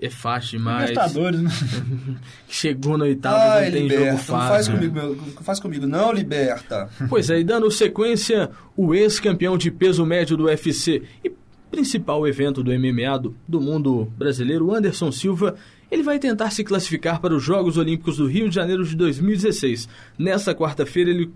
[0.00, 0.90] é fácil demais.
[0.90, 1.50] Libertadores, né?
[2.48, 4.04] Chegou na oitava, Ai, não tem liberta.
[4.04, 4.72] jogo Não faz fácil.
[4.74, 6.88] comigo, meu, não faz comigo, não, liberta.
[7.08, 11.32] Pois é, e dando sequência, o ex-campeão de peso médio do UFC e
[11.70, 15.54] principal evento do MMA do, do mundo brasileiro, Anderson Silva,
[15.90, 19.88] ele vai tentar se classificar para os Jogos Olímpicos do Rio de Janeiro de 2016.
[20.18, 21.32] Nessa quarta-feira, ele,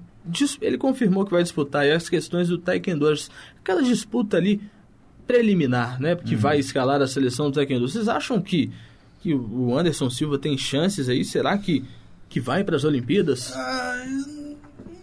[0.61, 3.07] ele confirmou que vai disputar as questões do Taekwondo,
[3.61, 4.61] aquela disputa ali
[5.27, 6.15] preliminar, né?
[6.15, 7.89] Porque vai escalar a seleção do Taekwondo.
[7.89, 8.71] Vocês acham que,
[9.21, 11.25] que o Anderson Silva tem chances aí?
[11.25, 11.85] Será que,
[12.29, 13.53] que vai para as Olimpíadas?
[13.55, 14.05] Ah,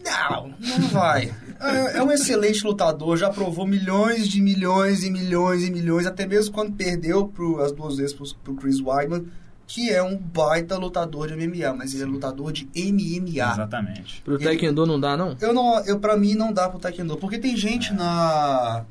[0.04, 1.34] não, não vai.
[1.60, 6.26] É é um excelente lutador, já provou milhões de milhões e milhões e milhões, até
[6.26, 9.28] mesmo quando perdeu pro, as duas vezes pro, pro Chris Weidman,
[9.74, 13.54] que é um baita lutador de MMA, mas ele é lutador de MMA.
[13.54, 14.22] Exatamente.
[14.22, 15.38] Pro Ele- Taekwondo não dá, não?
[15.40, 18.84] Eu não, eu para mim não dá pro Taekwondo, porque tem gente na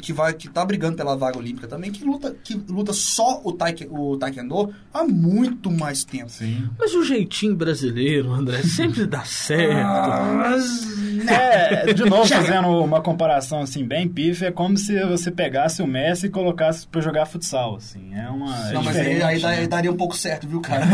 [0.00, 3.50] que vai que tá brigando pela vaga olímpica também que luta que luta só o,
[3.50, 6.28] taek, o Taekwondo há muito mais tempo.
[6.30, 6.68] Sim.
[6.78, 9.74] Mas o jeitinho brasileiro, André, sempre dá certo.
[10.36, 15.82] Mas É, de novo, fazendo uma comparação assim, bem pífia, é como se você pegasse
[15.82, 18.14] o Messi e colocasse pra jogar futsal, assim.
[18.14, 18.68] É uma.
[18.68, 19.48] é Não, mas aí, aí, né?
[19.48, 20.84] aí daria um pouco certo, viu, cara?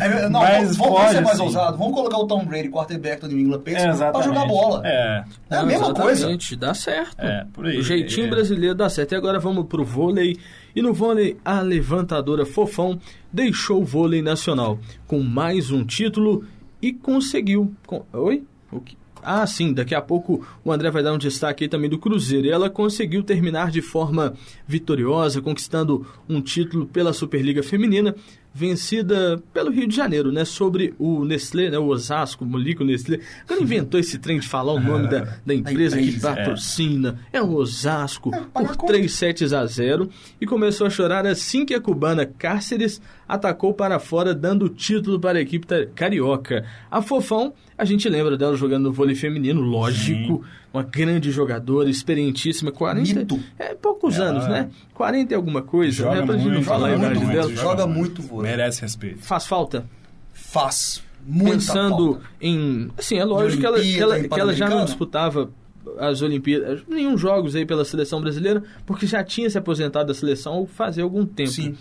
[0.00, 1.42] Aí, não, Mas vamos, vamos ser pode, mais sim.
[1.42, 1.78] ousados.
[1.78, 4.24] Vamos colocar o Tom Brady, quarterback do New England Patriots, É, pra exatamente.
[4.28, 4.82] jogar bola.
[4.84, 6.28] É, É a mesma coisa.
[6.58, 7.16] Dá certo.
[7.20, 7.78] é, por aí.
[7.78, 8.30] O jeitinho É.
[8.30, 9.12] brasileiro dá certo.
[9.12, 10.36] E agora vamos pro vôlei.
[10.74, 12.98] E no vôlei, a levantadora Fofão
[13.32, 16.44] deixou o vôlei nacional com mais um título
[16.80, 17.72] e conseguiu.
[17.86, 18.44] com- Oi?
[18.70, 18.97] O que?
[19.22, 22.46] Ah, sim, daqui a pouco o André vai dar um destaque aí também do Cruzeiro.
[22.46, 24.34] E ela conseguiu terminar de forma
[24.66, 28.14] vitoriosa, conquistando um título pela Superliga Feminina,
[28.52, 30.44] vencida pelo Rio de Janeiro, né?
[30.44, 31.78] Sobre o Nestlé, né?
[31.78, 33.20] O Osasco, o Molico Nestlé.
[33.46, 37.40] Quando inventou esse trem de falar o nome da, da empresa que empresa, patrocina, é
[37.40, 38.86] o Osasco, por a conta.
[38.86, 40.08] 3 sets a 0
[40.40, 45.20] e começou a chorar assim que a cubana Cáceres atacou para fora, dando o título
[45.20, 46.64] para a equipe carioca.
[46.90, 52.72] A Fofão, a gente lembra dela jogando no vôlei feminino, lógico, uma grande jogadora, experientíssima,
[52.72, 53.20] 40.
[53.20, 53.38] Mito.
[53.58, 54.70] É poucos Ela anos, né?
[54.94, 56.26] 40 e alguma coisa, Joga né?
[56.26, 57.44] Pra gente não muito, falar a idade muito, dela.
[57.44, 57.60] muito.
[57.60, 58.50] Joga muito vôlei.
[58.50, 59.18] Merece respeito.
[59.20, 59.84] Faz falta?
[60.32, 61.02] Faz.
[61.26, 62.22] Muita pensando falta.
[62.40, 62.90] em.
[62.96, 65.50] Assim, é lógico que ela, que ela, que ela já não disputava
[65.98, 70.66] as Olimpíadas, nenhum jogos aí pela seleção brasileira, porque já tinha se aposentado da seleção
[70.66, 71.50] fazia algum tempo.
[71.50, 71.76] Sim.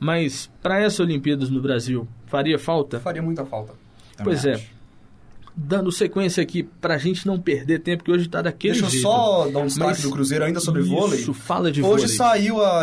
[0.00, 2.98] Mas para essas Olimpíadas no Brasil, faria falta?
[3.00, 3.74] Faria muita falta.
[4.22, 4.54] Pois é.
[4.54, 4.82] acho.
[5.54, 9.02] Dando sequência aqui, pra gente não perder tempo, que hoje tá daquele Deixa eu jeito.
[9.02, 11.22] só dar um destaque Mas- do Cruzeiro ainda sobre Isso, vôlei.
[11.34, 12.08] fala de Hoje vôlei.
[12.08, 12.80] saiu a,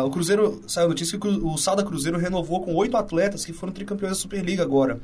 [0.00, 3.44] a- o Cruzeiro, saiu a notícia que o, o Sada Cruzeiro renovou com oito atletas
[3.44, 5.00] que foram tricampeões da Superliga agora.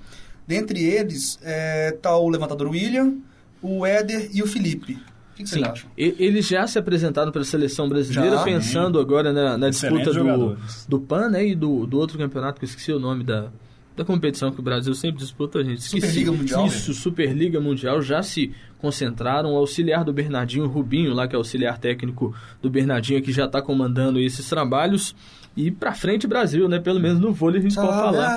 [0.47, 3.17] Dentre eles é, tá o levantador William,
[3.63, 4.95] o Éder e o Felipe.
[4.95, 5.91] O que, que Sim, vocês acham?
[5.97, 8.45] eles já se apresentaram para a seleção brasileira, Já.
[8.45, 12.59] pensando agora na, na Excelentes disputa do, do PAN né, e do, do outro campeonato,
[12.59, 13.49] que eu esqueci o nome da,
[13.97, 16.07] da competição que o Brasil sempre disputa, a gente esqueci.
[16.07, 16.67] Superliga Mundial.
[16.67, 19.53] Isso, Superliga Mundial, já se concentraram.
[19.53, 23.61] O auxiliar do Bernardinho, Rubinho, lá que é auxiliar técnico do Bernardinho, que já está
[23.61, 25.15] comandando esses trabalhos.
[25.55, 26.79] E pra frente Brasil, né?
[26.79, 28.37] Pelo menos no vôlei a gente pode falar.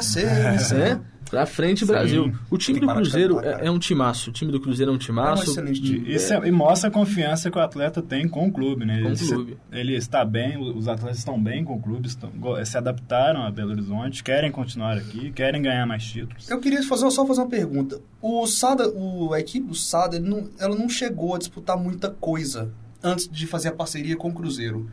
[0.75, 0.99] É,
[1.35, 2.33] pra frente Brasil.
[2.49, 4.29] O time do Cruzeiro é, é um timaço.
[4.29, 5.51] O time do Cruzeiro é um É um timaço.
[5.51, 6.13] excelente time.
[6.13, 8.97] Isso é- e mostra a confiança que o atleta tem com o clube, né?
[8.99, 9.57] Com o Ele se- clube.
[9.71, 13.51] Ele está bem, os atletas estão bem com o clube, estão- go- se adaptaram a
[13.51, 16.49] Belo Horizonte, querem continuar aqui, querem ganhar mais títulos.
[16.49, 17.99] Eu queria fazer, só fazer uma pergunta.
[18.21, 22.09] O Sada, o, a equipe do Sada, ele não, ela não chegou a disputar muita
[22.09, 22.71] coisa
[23.03, 24.89] antes de fazer a parceria com o Cruzeiro.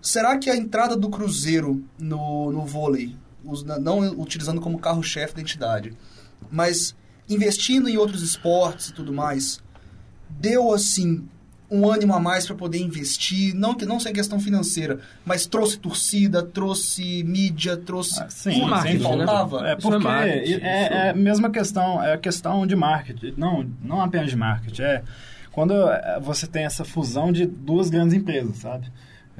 [0.00, 3.14] Será que a entrada do Cruzeiro no, no vôlei,
[3.80, 5.92] não utilizando como carro-chefe da entidade,
[6.50, 6.94] mas
[7.28, 9.60] investindo em outros esportes e tudo mais,
[10.28, 11.28] deu assim
[11.70, 15.78] um ânimo a mais para poder investir, não que não sem questão financeira, mas trouxe
[15.78, 19.26] torcida, trouxe mídia, trouxe Ah, sim, é marketing, né?
[19.26, 19.68] faltava.
[19.68, 20.60] É é porque é, isso.
[20.64, 25.02] é a mesma questão, é a questão de marketing, não, não apenas de marketing, é
[25.52, 28.90] quando é, você tem essa fusão de duas grandes empresas, sabe?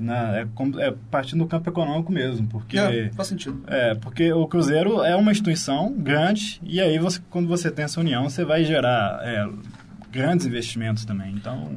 [0.01, 3.63] Na, é, como- é partindo do campo econômico mesmo, porque É, faz sentido.
[3.67, 8.01] É, porque o Cruzeiro é uma instituição grande e aí você, quando você tem essa
[8.01, 9.49] união, você vai gerar é,
[10.11, 11.33] grandes investimentos também.
[11.33, 11.71] Então,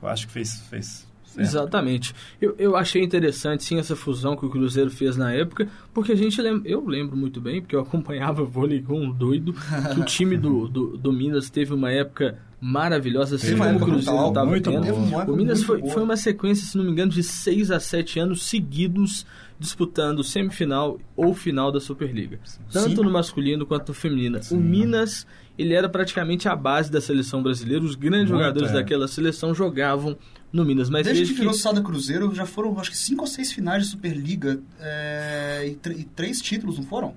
[0.00, 2.14] eu acho que fez, fez Exatamente.
[2.40, 6.16] Eu, eu achei interessante, sim, essa fusão que o Cruzeiro fez na época, porque a
[6.16, 9.52] gente lembra, eu lembro muito bem, porque eu acompanhava vôlei com um doido,
[9.94, 14.28] que o time do, do, do Minas teve uma época maravilhosa, assim como o Cruzeiro
[14.28, 15.32] estava tendo.
[15.32, 15.92] O Minas foi, boa.
[15.92, 19.24] foi uma sequência, se não me engano, de 6 a 7 anos seguidos
[19.58, 22.38] disputando semifinal ou final da Superliga.
[22.70, 23.02] Tanto Sim.
[23.02, 24.40] no masculino quanto no feminino.
[24.50, 25.26] O Minas,
[25.58, 27.84] ele era praticamente a base da seleção brasileira.
[27.84, 28.74] Os grandes Muito, jogadores é.
[28.74, 30.16] daquela seleção jogavam
[30.52, 30.88] no Minas.
[30.88, 33.84] Mas Desde desde que virou Sada Cruzeiro, já foram, acho que, cinco ou seis finais
[33.84, 37.14] de Superliga é, e, e três títulos, não foram?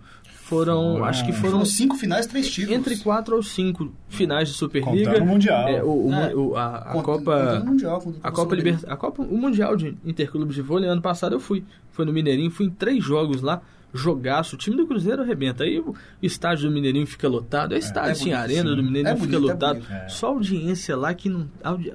[0.52, 2.78] Foram, Foram- acho que Foram foram cinco finais, três títulos.
[2.78, 5.06] entre quatro ou cinco finais de Superliga.
[5.12, 5.68] Contando o Mundial.
[5.68, 6.36] É, o, o- É.
[6.36, 8.56] o- a, a Conta- Copa Mundial, A Copa.
[8.56, 12.14] Libertadores, a Copa, o Mundial de Interclubes de Vôlei ano passado eu fui, foi no
[12.14, 13.62] Mineirinho, fui em três jogos lá,
[13.94, 15.64] jogaço, o time do Cruzeiro arrebenta.
[15.66, 18.76] Aí o estádio do Mineirinho fica lotado, é estádio é sim, bonito, a arena sim.
[18.76, 19.74] do Mineirinho É fica bonito, é lotado.
[19.80, 19.92] bonito.
[19.92, 20.08] É.
[20.10, 21.50] Só audiência lá que não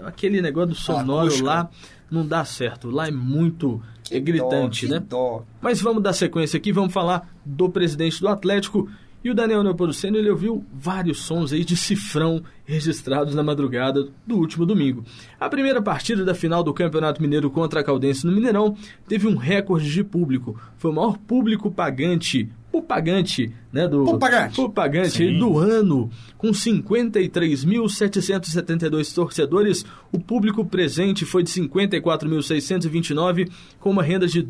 [0.05, 1.71] aquele negócio do sonoro lá
[2.11, 2.91] não dá certo.
[2.91, 5.01] Lá é muito é gritante, dó, né?
[5.01, 5.43] que dó.
[5.61, 8.89] Mas vamos dar sequência aqui, vamos falar do presidente do Atlético.
[9.25, 14.37] E o Daniel Neopomuceno, ele ouviu vários sons aí de cifrão registrados na madrugada do
[14.37, 15.05] último domingo.
[15.41, 18.77] A primeira partida da final do Campeonato Mineiro contra a Caldense no Mineirão
[19.09, 20.61] teve um recorde de público.
[20.79, 22.49] Foi o maior público pagante,
[22.83, 24.61] pagante, né, do O pagante.
[24.61, 25.39] o pagante Sim.
[25.39, 29.87] do ano, com 53.772 torcedores.
[30.13, 34.43] O público presente foi de 54.629, com uma renda de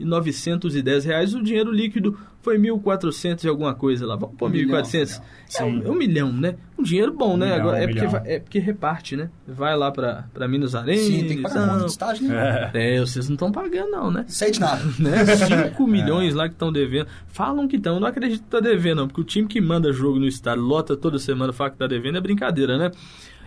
[0.00, 1.34] 2.387.910 reais.
[1.34, 4.16] O dinheiro líquido foi 1.400 e alguma coisa lá.
[4.16, 5.22] Vamos pôr Um milhão, 1.400.
[5.58, 6.56] É, um, é um milhão, né?
[6.78, 7.46] Um dinheiro bom, Um né?
[7.46, 9.30] milhão, Agora, é, porque, é porque reparte, né?
[9.46, 11.04] Vai lá pra, pra Minas Arenas.
[11.04, 11.78] Sim, tem que pagar não.
[11.78, 12.70] do estágio, né?
[12.74, 14.24] É, vocês não estão pagando não, né?
[14.28, 14.82] Sei de nada.
[14.98, 15.24] né?
[15.24, 17.08] 5 milhões lá que estão devendo.
[17.28, 19.92] Falam que estão, eu não acredito que tá devendo, não, porque o time que manda
[19.92, 22.90] jogo no estádio, lota toda semana, fala que tá devendo, é brincadeira, né?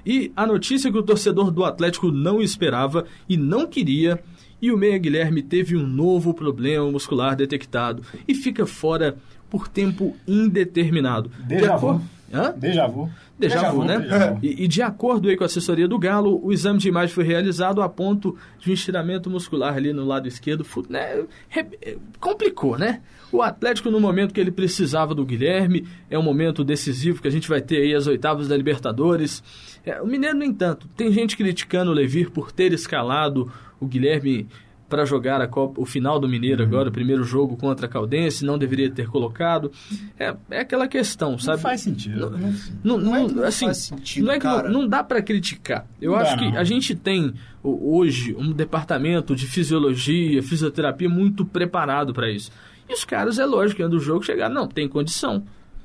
[0.05, 4.21] E a notícia que o torcedor do Atlético não esperava e não queria,
[4.61, 9.17] e o Meia Guilherme teve um novo problema muscular detectado e fica fora
[9.49, 11.31] por tempo indeterminado.
[11.47, 12.01] Déjà acor- vu.
[12.31, 12.53] Hã?
[12.55, 13.09] Déjà vu.
[13.39, 13.97] Déjà vu, vu, né?
[13.97, 14.39] vu.
[14.45, 17.81] E, e de acordo com a assessoria do Galo, o exame de imagem foi realizado
[17.81, 20.63] a ponto de um estiramento muscular ali no lado esquerdo.
[20.89, 21.23] né,
[21.55, 23.01] eh, complicou, né?
[23.31, 27.31] O Atlético, no momento que ele precisava do Guilherme, é um momento decisivo que a
[27.31, 29.43] gente vai ter aí as oitavas da Libertadores.
[29.85, 34.47] É, o Mineiro, no entanto, tem gente criticando o Levir por ter escalado o Guilherme
[34.87, 38.43] para jogar a Copa, o final do Mineiro agora, o primeiro jogo contra a Caldense,
[38.43, 39.71] não deveria ter colocado.
[40.17, 41.61] É, é aquela questão, Não sabe?
[41.61, 42.31] faz sentido.
[42.31, 42.39] Não-?
[42.83, 44.67] Não, Não é não- não assim, faz sentido, não é que cara.
[44.67, 45.85] não, não dá pra criticar.
[46.01, 46.57] Eu Não acho que não.
[46.57, 52.51] a gente tem o- hoje um departamento de fisiologia, fisioterapia muito preparado pra isso.
[52.89, 55.43] E os caras, é lógico, antes do jogo chegaram, não, tem condição.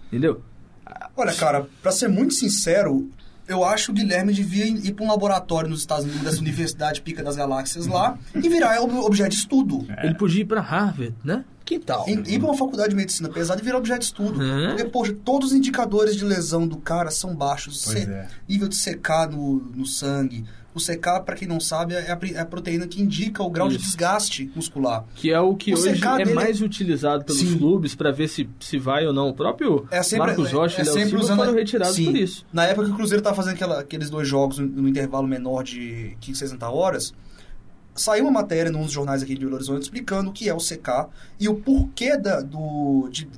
[0.08, 0.40] Entendeu?
[1.14, 3.10] Olha, cara, pra ser muito sincero,
[3.48, 7.00] eu acho que o Guilherme devia ir pra um laboratório nos Estados Unidos, dessa Universidade
[7.02, 9.86] Pica das Galáxias lá, e virar ob- objeto de estudo.
[10.02, 11.44] Ele podia ir pra Harvard, né?
[11.64, 12.06] Que tal?
[12.08, 14.38] E- Ir pra uma faculdade de medicina pesada e virar objeto de estudo.
[14.38, 14.68] Uhum.
[14.68, 17.84] Porque, poxa, todos os indicadores de lesão do cara são baixos.
[17.86, 18.28] Pois Se- é.
[18.48, 20.44] Nível de CK no, no sangue.
[20.74, 23.68] O CK, pra quem não sabe, é a, é a proteína que indica o grau
[23.68, 23.84] de Isso.
[23.84, 25.04] desgaste muscular.
[25.14, 27.56] Que é o que O hoje é dele- mais utilizado pelos Sim.
[27.58, 29.28] clubes pra ver se, se vai ou não.
[29.28, 32.06] O próprio É sempre, Marcos Rocha é Léo sempre Silva usando foram retirados Sim.
[32.06, 32.44] por isso.
[32.52, 35.62] Na época que o Cruzeiro tava fazendo aquela- aqueles dois jogos no, no intervalo menor
[35.62, 37.14] de 15, 60 horas,
[37.94, 40.58] saiu uma matéria num dos jornais aqui de Belo Horizonte explicando o que é o
[40.58, 41.08] CK
[41.38, 43.28] e o porquê da- do, de-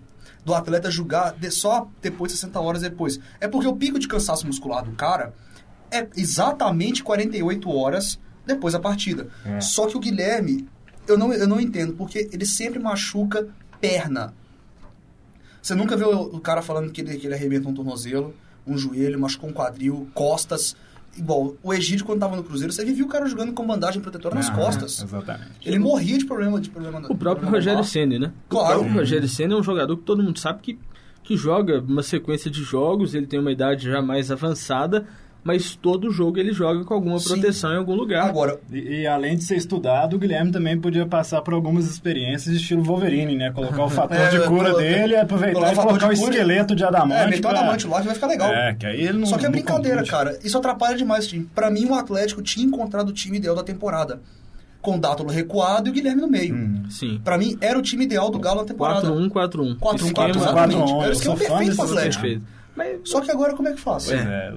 [0.43, 3.21] do atleta julgar de- só depois de 60 horas depois.
[3.41, 5.35] É porque o pico de cansaço muscular do cara
[5.91, 9.29] é exatamente 48 horas depois da partida.
[9.45, 9.61] É.
[9.61, 10.67] Só que o Guilherme,
[11.09, 13.49] eu não, eu não entendo, porque ele sempre machuca
[13.81, 14.33] perna.
[15.61, 18.35] Você nunca viu o cara falando que ele, que ele arrebenta um tornozelo,
[18.67, 20.77] um joelho, machucou um quadril, costas.
[21.17, 24.35] Igual, o Egídio, quando tava no Cruzeiro, você vivia o cara jogando com bandagem protetora
[24.35, 25.03] nas Ah, costas.
[25.03, 25.51] Exatamente.
[25.65, 27.85] Ele morria de problema de problema O próprio problema Rogério.
[27.85, 28.33] Ceni, né?
[28.49, 28.83] Claro.
[28.83, 30.79] O Rogério Ceni é um jogador que todo mundo sabe que,
[31.25, 35.07] que joga uma sequência de jogos, ele tem uma idade já mais avançada,
[35.47, 37.29] mas todo jogo ele joga com alguma Sim.
[37.29, 38.29] proteção em algum lugar.
[38.29, 42.53] Agora, E, e além de ser estudado, o Guilherme também podia passar por algumas experiências
[42.57, 43.53] de estilo Wolverine, né?
[43.53, 46.13] Colocar o fator É, de cura colocar- dele e aproveitar colocar e o colocar o
[46.13, 47.21] esqueleto de adamante.
[47.23, 48.53] é, meteu pra- adamante lá que vai ficar legal.
[48.53, 50.11] É, que aí ele não Só que é brincadeira, contunde.
[50.11, 50.39] cara.
[50.43, 51.49] Isso atrapalha demais o time.
[51.55, 54.21] Pra mim, o Atlético tinha encontrado o time ideal da temporada.
[54.83, 56.55] Com o Dátolo recuado e o Guilherme no meio.
[56.55, 56.83] Hum.
[56.91, 57.21] Sim.
[57.25, 59.09] Pra mim, era o time ideal do Galo na temporada.
[59.09, 59.77] 4-1, 4-1.
[59.79, 60.77] 4-1, Esquema 4-1, exatamente.
[60.77, 62.47] 4-1, Era o eu esquema sou fã perfeito desse pro Atlético.
[62.77, 64.05] Mas Só que agora como é que faz?
[64.07, 64.53] Pois É.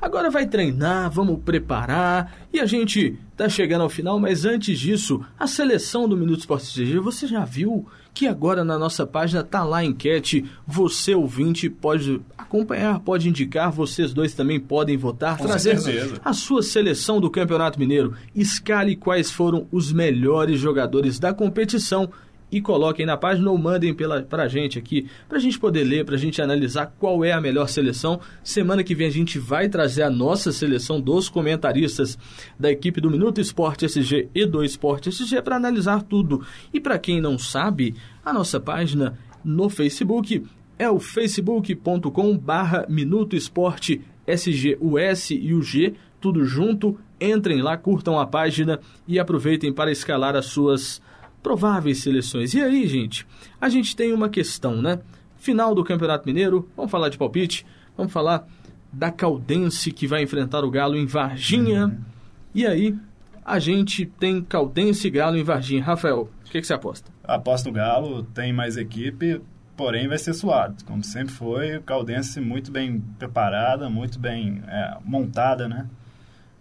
[0.00, 5.20] Agora vai treinar, vamos preparar e a gente tá chegando ao final, mas antes disso,
[5.38, 9.62] a seleção do Minuto Esporte GG, você já viu que agora na nossa página tá
[9.62, 15.46] lá a enquete, você ouvinte pode acompanhar, pode indicar, vocês dois também podem votar, Com
[15.46, 16.20] trazer certeza.
[16.24, 22.10] a sua seleção do Campeonato Mineiro, escale quais foram os melhores jogadores da competição
[22.50, 26.16] e coloquem na página ou mandem pela, pra gente aqui, pra gente poder ler, pra
[26.16, 28.20] gente analisar qual é a melhor seleção.
[28.42, 32.18] Semana que vem a gente vai trazer a nossa seleção dos comentaristas
[32.58, 36.44] da equipe do Minuto Esporte SG e do Esporte SG para analisar tudo.
[36.72, 37.94] E para quem não sabe,
[38.24, 40.42] a nossa página no Facebook
[40.78, 46.98] é o facebook.com barra Minuto Esporte SG, o S e o G, tudo junto.
[47.20, 51.02] Entrem lá, curtam a página e aproveitem para escalar as suas
[51.42, 52.54] prováveis seleções.
[52.54, 53.26] E aí, gente,
[53.60, 55.00] a gente tem uma questão, né?
[55.36, 57.64] Final do Campeonato Mineiro, vamos falar de palpite,
[57.96, 58.46] vamos falar
[58.92, 61.98] da Caldense que vai enfrentar o Galo em Varginha.
[62.54, 62.96] E aí,
[63.44, 65.82] a gente tem Caldense e Galo em Varginha.
[65.82, 67.10] Rafael, o que, que você aposta?
[67.24, 69.40] Aposto no Galo, tem mais equipe,
[69.76, 70.84] porém vai ser suado.
[70.84, 75.88] Como sempre foi, o Caldense muito bem preparada, muito bem é, montada, né?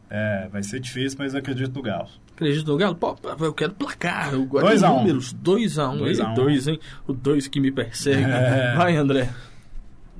[0.10, 2.10] É, vai ser difícil, mas eu acredito no Galo.
[2.40, 2.96] Acredito no Galo?
[2.96, 5.00] Pô, eu quero placar, eu gosto Dois de a um.
[5.00, 5.36] números.
[5.44, 5.94] 2x1.
[5.94, 5.98] Um.
[5.98, 6.34] Dois a um.
[6.36, 6.80] Dois, hein?
[7.06, 8.24] O 2 que me persegue.
[8.24, 8.76] É.
[8.78, 9.30] Vai, André.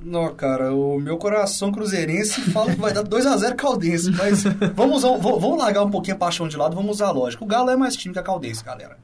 [0.02, 4.44] Não, cara, o meu coração cruzeirense fala que vai dar 2x0 Caldense, mas
[4.74, 7.42] vamos, usar, vamos largar um pouquinho a paixão de lado, vamos usar a lógica.
[7.42, 8.98] O Galo é mais time que a Caldense, galera.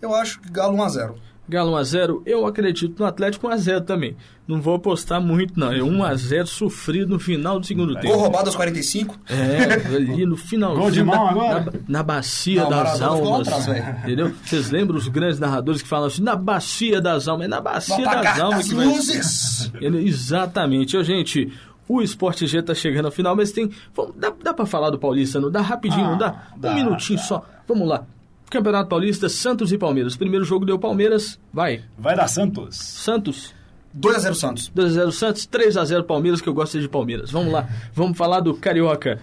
[0.00, 1.14] Eu acho que Galo 1x0.
[1.50, 4.16] Galo 1x0, eu acredito no Atlético 1x0 também.
[4.48, 5.70] Não vou apostar muito, não.
[5.72, 8.16] É 1x0 sofrido no final do segundo Gol tempo.
[8.16, 9.18] roubado aos 45.
[9.28, 10.80] É, ali no finalzinho.
[10.82, 11.60] Gol de mão na, agora?
[11.60, 13.48] Na, na bacia Não, das almas.
[13.48, 14.32] atrás, entendeu?
[14.44, 17.46] Vocês lembram os grandes narradores que falam assim, na bacia das almas?
[17.46, 19.70] É na bacia No das almas que vai luzes.
[19.80, 20.96] Ele- Exatamente.
[20.96, 21.52] Ô, gente,
[21.88, 23.70] o Esporte G tá chegando ao final, mas tem.
[23.94, 25.50] Vamos, dá, dá pra falar do Paulista, não?
[25.50, 26.42] Dá rapidinho, Ah, não dá?
[26.56, 27.24] dá, um minutinho dá.
[27.24, 27.44] só.
[27.68, 28.04] Vamos lá.
[28.50, 30.16] Campeonato Paulista, Santos e Palmeiras.
[30.16, 31.38] Primeiro jogo deu Palmeiras.
[31.52, 31.82] Vai.
[31.96, 32.76] Vai dar Santos.
[32.76, 33.54] Santos.
[33.98, 34.72] 2x0 Santos.
[34.76, 37.30] 2x0 Santos, 3x0 Palmeiras, que eu gosto de Palmeiras.
[37.30, 37.68] Vamos lá.
[37.94, 39.20] Vamos falar do Carioca.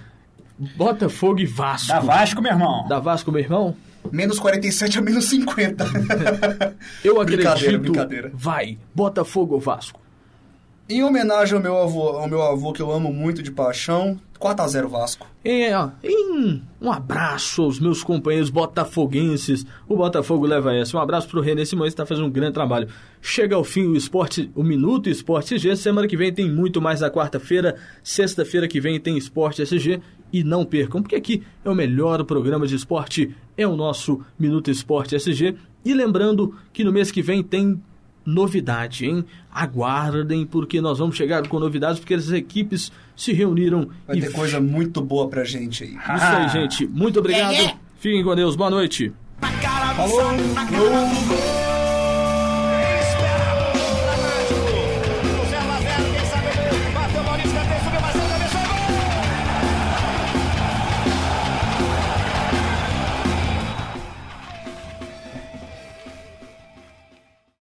[0.76, 1.88] Botafogo e Vasco.
[1.88, 2.88] Da Vasco, meu irmão.
[2.88, 3.76] Da Vasco, meu irmão?
[4.12, 5.86] Menos 47 a menos 50.
[7.04, 7.82] Eu Brincadeira, acredito.
[7.82, 8.32] brincadeira.
[8.34, 8.78] Vai.
[8.96, 10.00] Botafogo ou Vasco?
[10.90, 14.88] Em homenagem ao meu avô, ao meu avô que eu amo muito de paixão, 4x0
[14.88, 15.28] Vasco.
[15.44, 15.90] É, ó,
[16.82, 19.66] um abraço aos meus companheiros botafoguenses.
[19.88, 20.96] O Botafogo leva essa.
[20.96, 22.88] Um abraço pro René Simões, que está fazendo um grande trabalho.
[23.22, 25.76] Chega ao fim o esporte, o Minuto Esporte SG.
[25.76, 27.76] Semana que vem tem muito mais na quarta-feira.
[28.04, 30.02] Sexta-feira que vem tem Esporte SG.
[30.32, 34.70] E não percam, porque aqui é o melhor programa de esporte, é o nosso Minuto
[34.70, 35.56] Esporte SG.
[35.86, 37.82] E lembrando que no mês que vem tem
[38.28, 39.24] novidade, hein?
[39.52, 44.32] Aguardem, porque nós vamos chegar com novidades, porque as equipes se reuniram Vai e ter
[44.32, 45.92] coisa muito boa pra gente aí.
[45.96, 46.86] isso aí, gente.
[46.88, 47.56] Muito obrigado.
[48.00, 48.56] Fiquem com Deus.
[48.56, 49.14] Boa noite.
[49.96, 51.77] Falou!